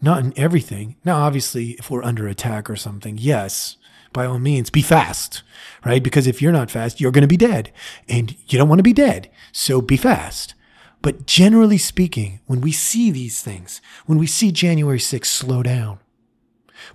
Not 0.00 0.24
in 0.24 0.32
everything. 0.34 0.96
Now, 1.04 1.18
obviously, 1.18 1.72
if 1.72 1.90
we're 1.90 2.02
under 2.02 2.26
attack 2.26 2.70
or 2.70 2.76
something, 2.76 3.18
yes, 3.18 3.76
by 4.14 4.24
all 4.24 4.38
means, 4.38 4.70
be 4.70 4.80
fast, 4.80 5.42
right? 5.84 6.02
Because 6.02 6.26
if 6.26 6.40
you're 6.40 6.52
not 6.52 6.70
fast, 6.70 7.02
you're 7.02 7.12
going 7.12 7.20
to 7.20 7.28
be 7.28 7.36
dead 7.36 7.70
and 8.08 8.34
you 8.50 8.56
don't 8.56 8.70
want 8.70 8.78
to 8.78 8.82
be 8.82 8.94
dead. 8.94 9.30
So 9.52 9.82
be 9.82 9.98
fast. 9.98 10.54
But 11.02 11.26
generally 11.26 11.76
speaking, 11.76 12.40
when 12.46 12.62
we 12.62 12.72
see 12.72 13.10
these 13.10 13.42
things, 13.42 13.82
when 14.06 14.16
we 14.16 14.26
see 14.26 14.50
January 14.50 15.00
6th 15.00 15.26
slow 15.26 15.62
down, 15.62 15.98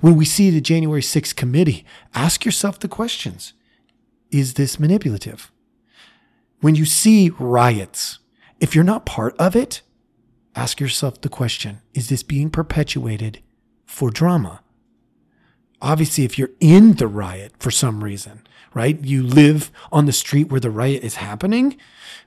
when 0.02 0.16
we 0.16 0.26
see 0.26 0.50
the 0.50 0.62
January 0.62 1.04
6th 1.04 1.36
committee, 1.36 1.86
ask 2.16 2.44
yourself 2.44 2.80
the 2.80 2.88
questions 2.88 3.54
Is 4.32 4.56
this 4.56 4.80
manipulative? 4.80 5.52
When 6.62 6.76
you 6.76 6.86
see 6.86 7.32
riots, 7.40 8.20
if 8.60 8.76
you're 8.76 8.84
not 8.84 9.06
part 9.06 9.36
of 9.38 9.56
it, 9.56 9.82
ask 10.56 10.80
yourself 10.80 11.22
the 11.22 11.30
question 11.30 11.82
Is 11.94 12.10
this 12.10 12.24
being 12.24 12.50
perpetuated 12.50 13.42
for 13.86 14.10
drama? 14.10 14.62
obviously 15.82 16.24
if 16.24 16.38
you're 16.38 16.52
in 16.60 16.94
the 16.94 17.08
riot 17.08 17.54
for 17.60 17.72
some 17.72 18.04
reason, 18.04 18.46
right? 18.74 19.04
You 19.04 19.24
live 19.24 19.72
on 19.92 20.06
the 20.06 20.12
street 20.12 20.50
where 20.50 20.60
the 20.60 20.72
riot 20.72 21.04
is 21.04 21.16
happening. 21.16 21.78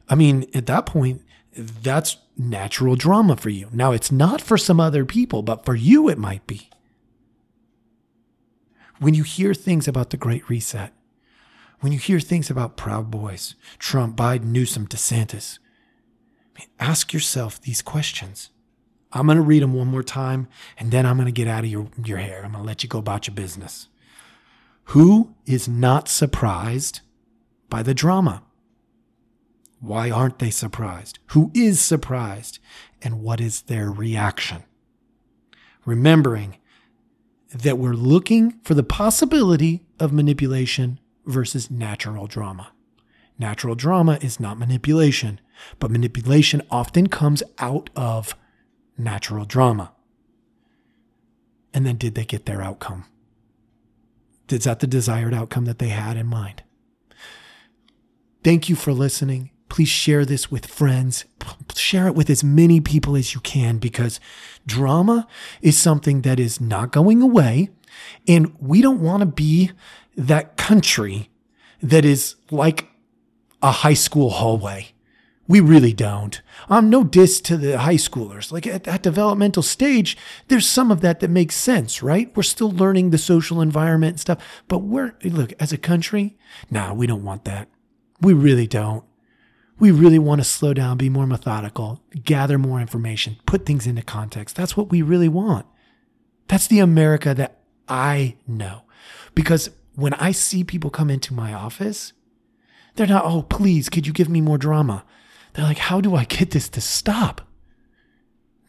I 0.09 0.15
mean, 0.15 0.47
at 0.55 0.67
that 0.67 0.87
point, 0.87 1.23
that's 1.55 2.17
natural 2.37 2.97
drama 2.97 3.37
for 3.37 3.51
you. 3.51 3.69
Now, 3.73 3.93
it's 3.93 4.11
not 4.11 4.41
for 4.41 4.57
some 4.57 4.81
other 4.81 5.05
people, 5.05 5.43
but 5.43 5.65
for 5.65 5.75
you, 5.75 6.09
it 6.09 6.19
might 6.19 6.47
be. 6.47 6.71
When 8.99 9.15
you 9.15 9.23
hear 9.23 9.53
things 9.53 9.87
about 9.87 10.11
the 10.11 10.17
Great 10.17 10.49
Reset, 10.49 10.93
when 11.83 11.91
you 11.91 11.99
hear 11.99 12.21
things 12.21 12.49
about 12.49 12.77
Proud 12.77 13.11
Boys, 13.11 13.57
Trump, 13.81 14.17
Biden, 14.17 14.47
Newsom, 14.47 14.87
DeSantis, 14.87 15.59
ask 16.79 17.13
yourself 17.13 17.61
these 17.61 17.83
questions. 17.83 18.51
I'm 19.13 19.27
going 19.27 19.37
to 19.37 19.43
read 19.43 19.65
them 19.65 19.75
one 19.75 19.89
more 19.89 20.05
time 20.05 20.47
and 20.79 20.93
then 20.93 21.05
I'm 21.05 21.17
going 21.17 21.27
to 21.27 21.33
get 21.33 21.49
out 21.49 21.65
of 21.65 21.71
your, 21.71 21.89
your 22.05 22.19
hair. 22.19 22.45
I'm 22.45 22.53
going 22.53 22.63
to 22.63 22.67
let 22.67 22.85
you 22.85 22.89
go 22.89 23.01
about 23.01 23.27
your 23.27 23.35
business. 23.35 23.89
Who 24.87 25.35
is 25.45 25.67
not 25.67 26.09
surprised 26.09 27.01
by 27.69 27.83
the 27.83 27.95
drama? 27.95 28.45
Why 29.81 30.09
aren't 30.09 30.39
they 30.39 30.51
surprised? 30.51 31.19
Who 31.31 31.51
is 31.53 31.81
surprised? 31.81 32.61
And 33.03 33.23
what 33.23 33.41
is 33.41 33.63
their 33.63 33.91
reaction? 33.91 34.63
Remembering 35.85 36.59
that 37.53 37.77
we're 37.77 37.93
looking 37.93 38.61
for 38.63 38.75
the 38.75 38.85
possibility 38.85 39.85
of 39.99 40.13
manipulation 40.13 41.01
versus 41.27 41.71
natural 41.71 42.27
drama. 42.27 42.73
Natural 43.39 43.75
drama 43.75 44.19
is 44.21 44.39
not 44.39 44.59
manipulation, 44.59 45.41
but 45.79 45.91
manipulation 45.91 46.63
often 46.71 47.09
comes 47.09 47.43
out 47.59 47.91
of 47.97 48.37
natural 48.99 49.45
drama. 49.45 49.93
And 51.75 51.87
then 51.87 51.97
did 51.97 52.15
they 52.15 52.25
get 52.25 52.47
their 52.47 52.63
outcome? 52.63 53.07
Is 54.51 54.65
that 54.65 54.81
the 54.81 54.87
desired 54.87 55.33
outcome 55.33 55.65
that 55.65 55.79
they 55.79 55.89
had 55.89 56.17
in 56.17 56.27
mind? 56.27 56.63
Thank 58.45 58.69
you 58.69 58.77
for 58.77 58.93
listening. 58.93 59.51
Please 59.69 59.89
share 59.89 60.27
this 60.27 60.51
with 60.51 60.67
friends. 60.67 61.25
Share 61.75 62.07
it 62.07 62.15
with 62.15 62.29
as 62.29 62.45
many 62.45 62.81
people 62.81 63.17
as 63.17 63.35
you 63.35 63.41
can 63.41 63.79
because 63.79 64.21
drama 64.67 65.27
is 65.63 65.79
something 65.79 66.23
that 66.23 66.39
is 66.39 66.61
not 66.61 66.93
going 66.93 67.23
away. 67.23 67.71
And 68.29 68.55
we 68.59 68.83
don't 68.83 69.01
want 69.01 69.21
to 69.21 69.27
be 69.27 69.71
that 70.17 70.57
country 70.57 71.31
that 71.83 72.05
is 72.05 72.37
like 72.51 72.89
a 73.63 73.71
high 73.71 73.95
school 73.95 74.31
hallway. 74.31 74.89
We 75.49 75.61
really 75.61 75.93
don't. 75.93 76.41
I'm 76.69 76.89
no 76.89 77.03
diss 77.05 77.41
to 77.43 77.57
the 77.57 77.79
high 77.79 77.97
schoolers. 77.97 78.53
Like 78.53 78.67
at 78.67 78.85
that 78.85 79.03
developmental 79.03 79.63
stage, 79.63 80.17
there's 80.49 80.69
some 80.69 80.91
of 80.91 81.01
that 81.01 81.21
that 81.21 81.31
makes 81.31 81.57
sense, 81.57 82.03
right? 82.03 82.35
We're 82.37 82.45
still 82.45 82.71
learning 82.71 83.11
the 83.11 83.19
social 83.19 83.61
environment 83.61 84.13
and 84.13 84.21
stuff. 84.21 84.63
But 84.69 84.79
we're, 84.79 85.15
look, 85.25 85.53
as 85.59 85.73
a 85.73 85.79
country, 85.79 86.37
nah, 86.71 86.95
we 86.95 87.07
don't 87.07 87.25
want 87.25 87.45
that. 87.45 87.69
We 88.21 88.33
really 88.33 88.69
don't. 88.69 89.05
We 89.79 89.91
really 89.91 90.19
want 90.19 90.41
to 90.41 90.45
slow 90.45 90.75
down, 90.75 90.97
be 90.97 91.11
more 91.11 91.27
methodical, 91.27 92.03
gather 92.25 92.57
more 92.57 92.81
information, 92.81 93.37
put 93.47 93.67
things 93.67 93.87
into 93.87 94.03
context. 94.03 94.55
That's 94.55 94.77
what 94.77 94.91
we 94.91 95.03
really 95.03 95.29
want. 95.29 95.67
That's 96.47 96.69
the 96.69 96.79
America 96.79 97.35
that 97.35 97.59
I 97.89 98.37
know. 98.47 98.83
Because 99.35 99.71
when 99.95 100.15
I 100.15 100.33
see 100.33 100.65
people 100.65 100.91
come 100.91 101.11
into 101.11 101.35
my 101.35 101.53
office, 101.53 102.13
they're 102.95 103.07
not, 103.07 103.25
oh, 103.25 103.43
please, 103.43 103.89
could 103.89 104.07
you 104.07 104.13
give 104.13 104.29
me 104.29 104.41
more 104.41 104.59
drama? 104.59 105.05
They're 105.53 105.65
like, 105.65 105.79
how 105.79 106.01
do 106.01 106.15
I 106.15 106.25
get 106.25 106.51
this 106.51 106.69
to 106.71 106.81
stop? 106.81 107.43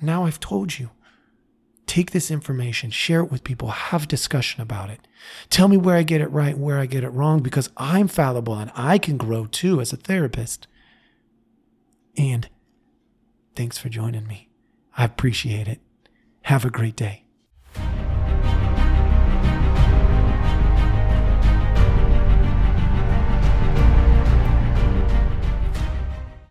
Now 0.01 0.25
I've 0.25 0.39
told 0.39 0.79
you. 0.79 0.89
Take 1.85 2.11
this 2.11 2.31
information, 2.31 2.91
share 2.91 3.19
it 3.19 3.31
with 3.31 3.43
people, 3.43 3.67
have 3.69 4.07
discussion 4.07 4.61
about 4.61 4.89
it. 4.89 5.05
Tell 5.49 5.67
me 5.67 5.77
where 5.77 5.97
I 5.97 6.03
get 6.03 6.21
it 6.21 6.31
right 6.31 6.57
where 6.57 6.79
I 6.79 6.85
get 6.85 7.03
it 7.03 7.09
wrong 7.09 7.41
because 7.41 7.69
I'm 7.75 8.07
fallible 8.07 8.55
and 8.55 8.71
I 8.73 8.97
can 8.97 9.17
grow 9.17 9.45
too 9.45 9.81
as 9.81 9.91
a 9.91 9.97
therapist. 9.97 10.67
And 12.17 12.47
thanks 13.55 13.77
for 13.77 13.89
joining 13.89 14.27
me. 14.27 14.49
I 14.97 15.05
appreciate 15.05 15.67
it. 15.67 15.81
Have 16.43 16.63
a 16.63 16.69
great 16.69 16.95
day. 16.95 17.22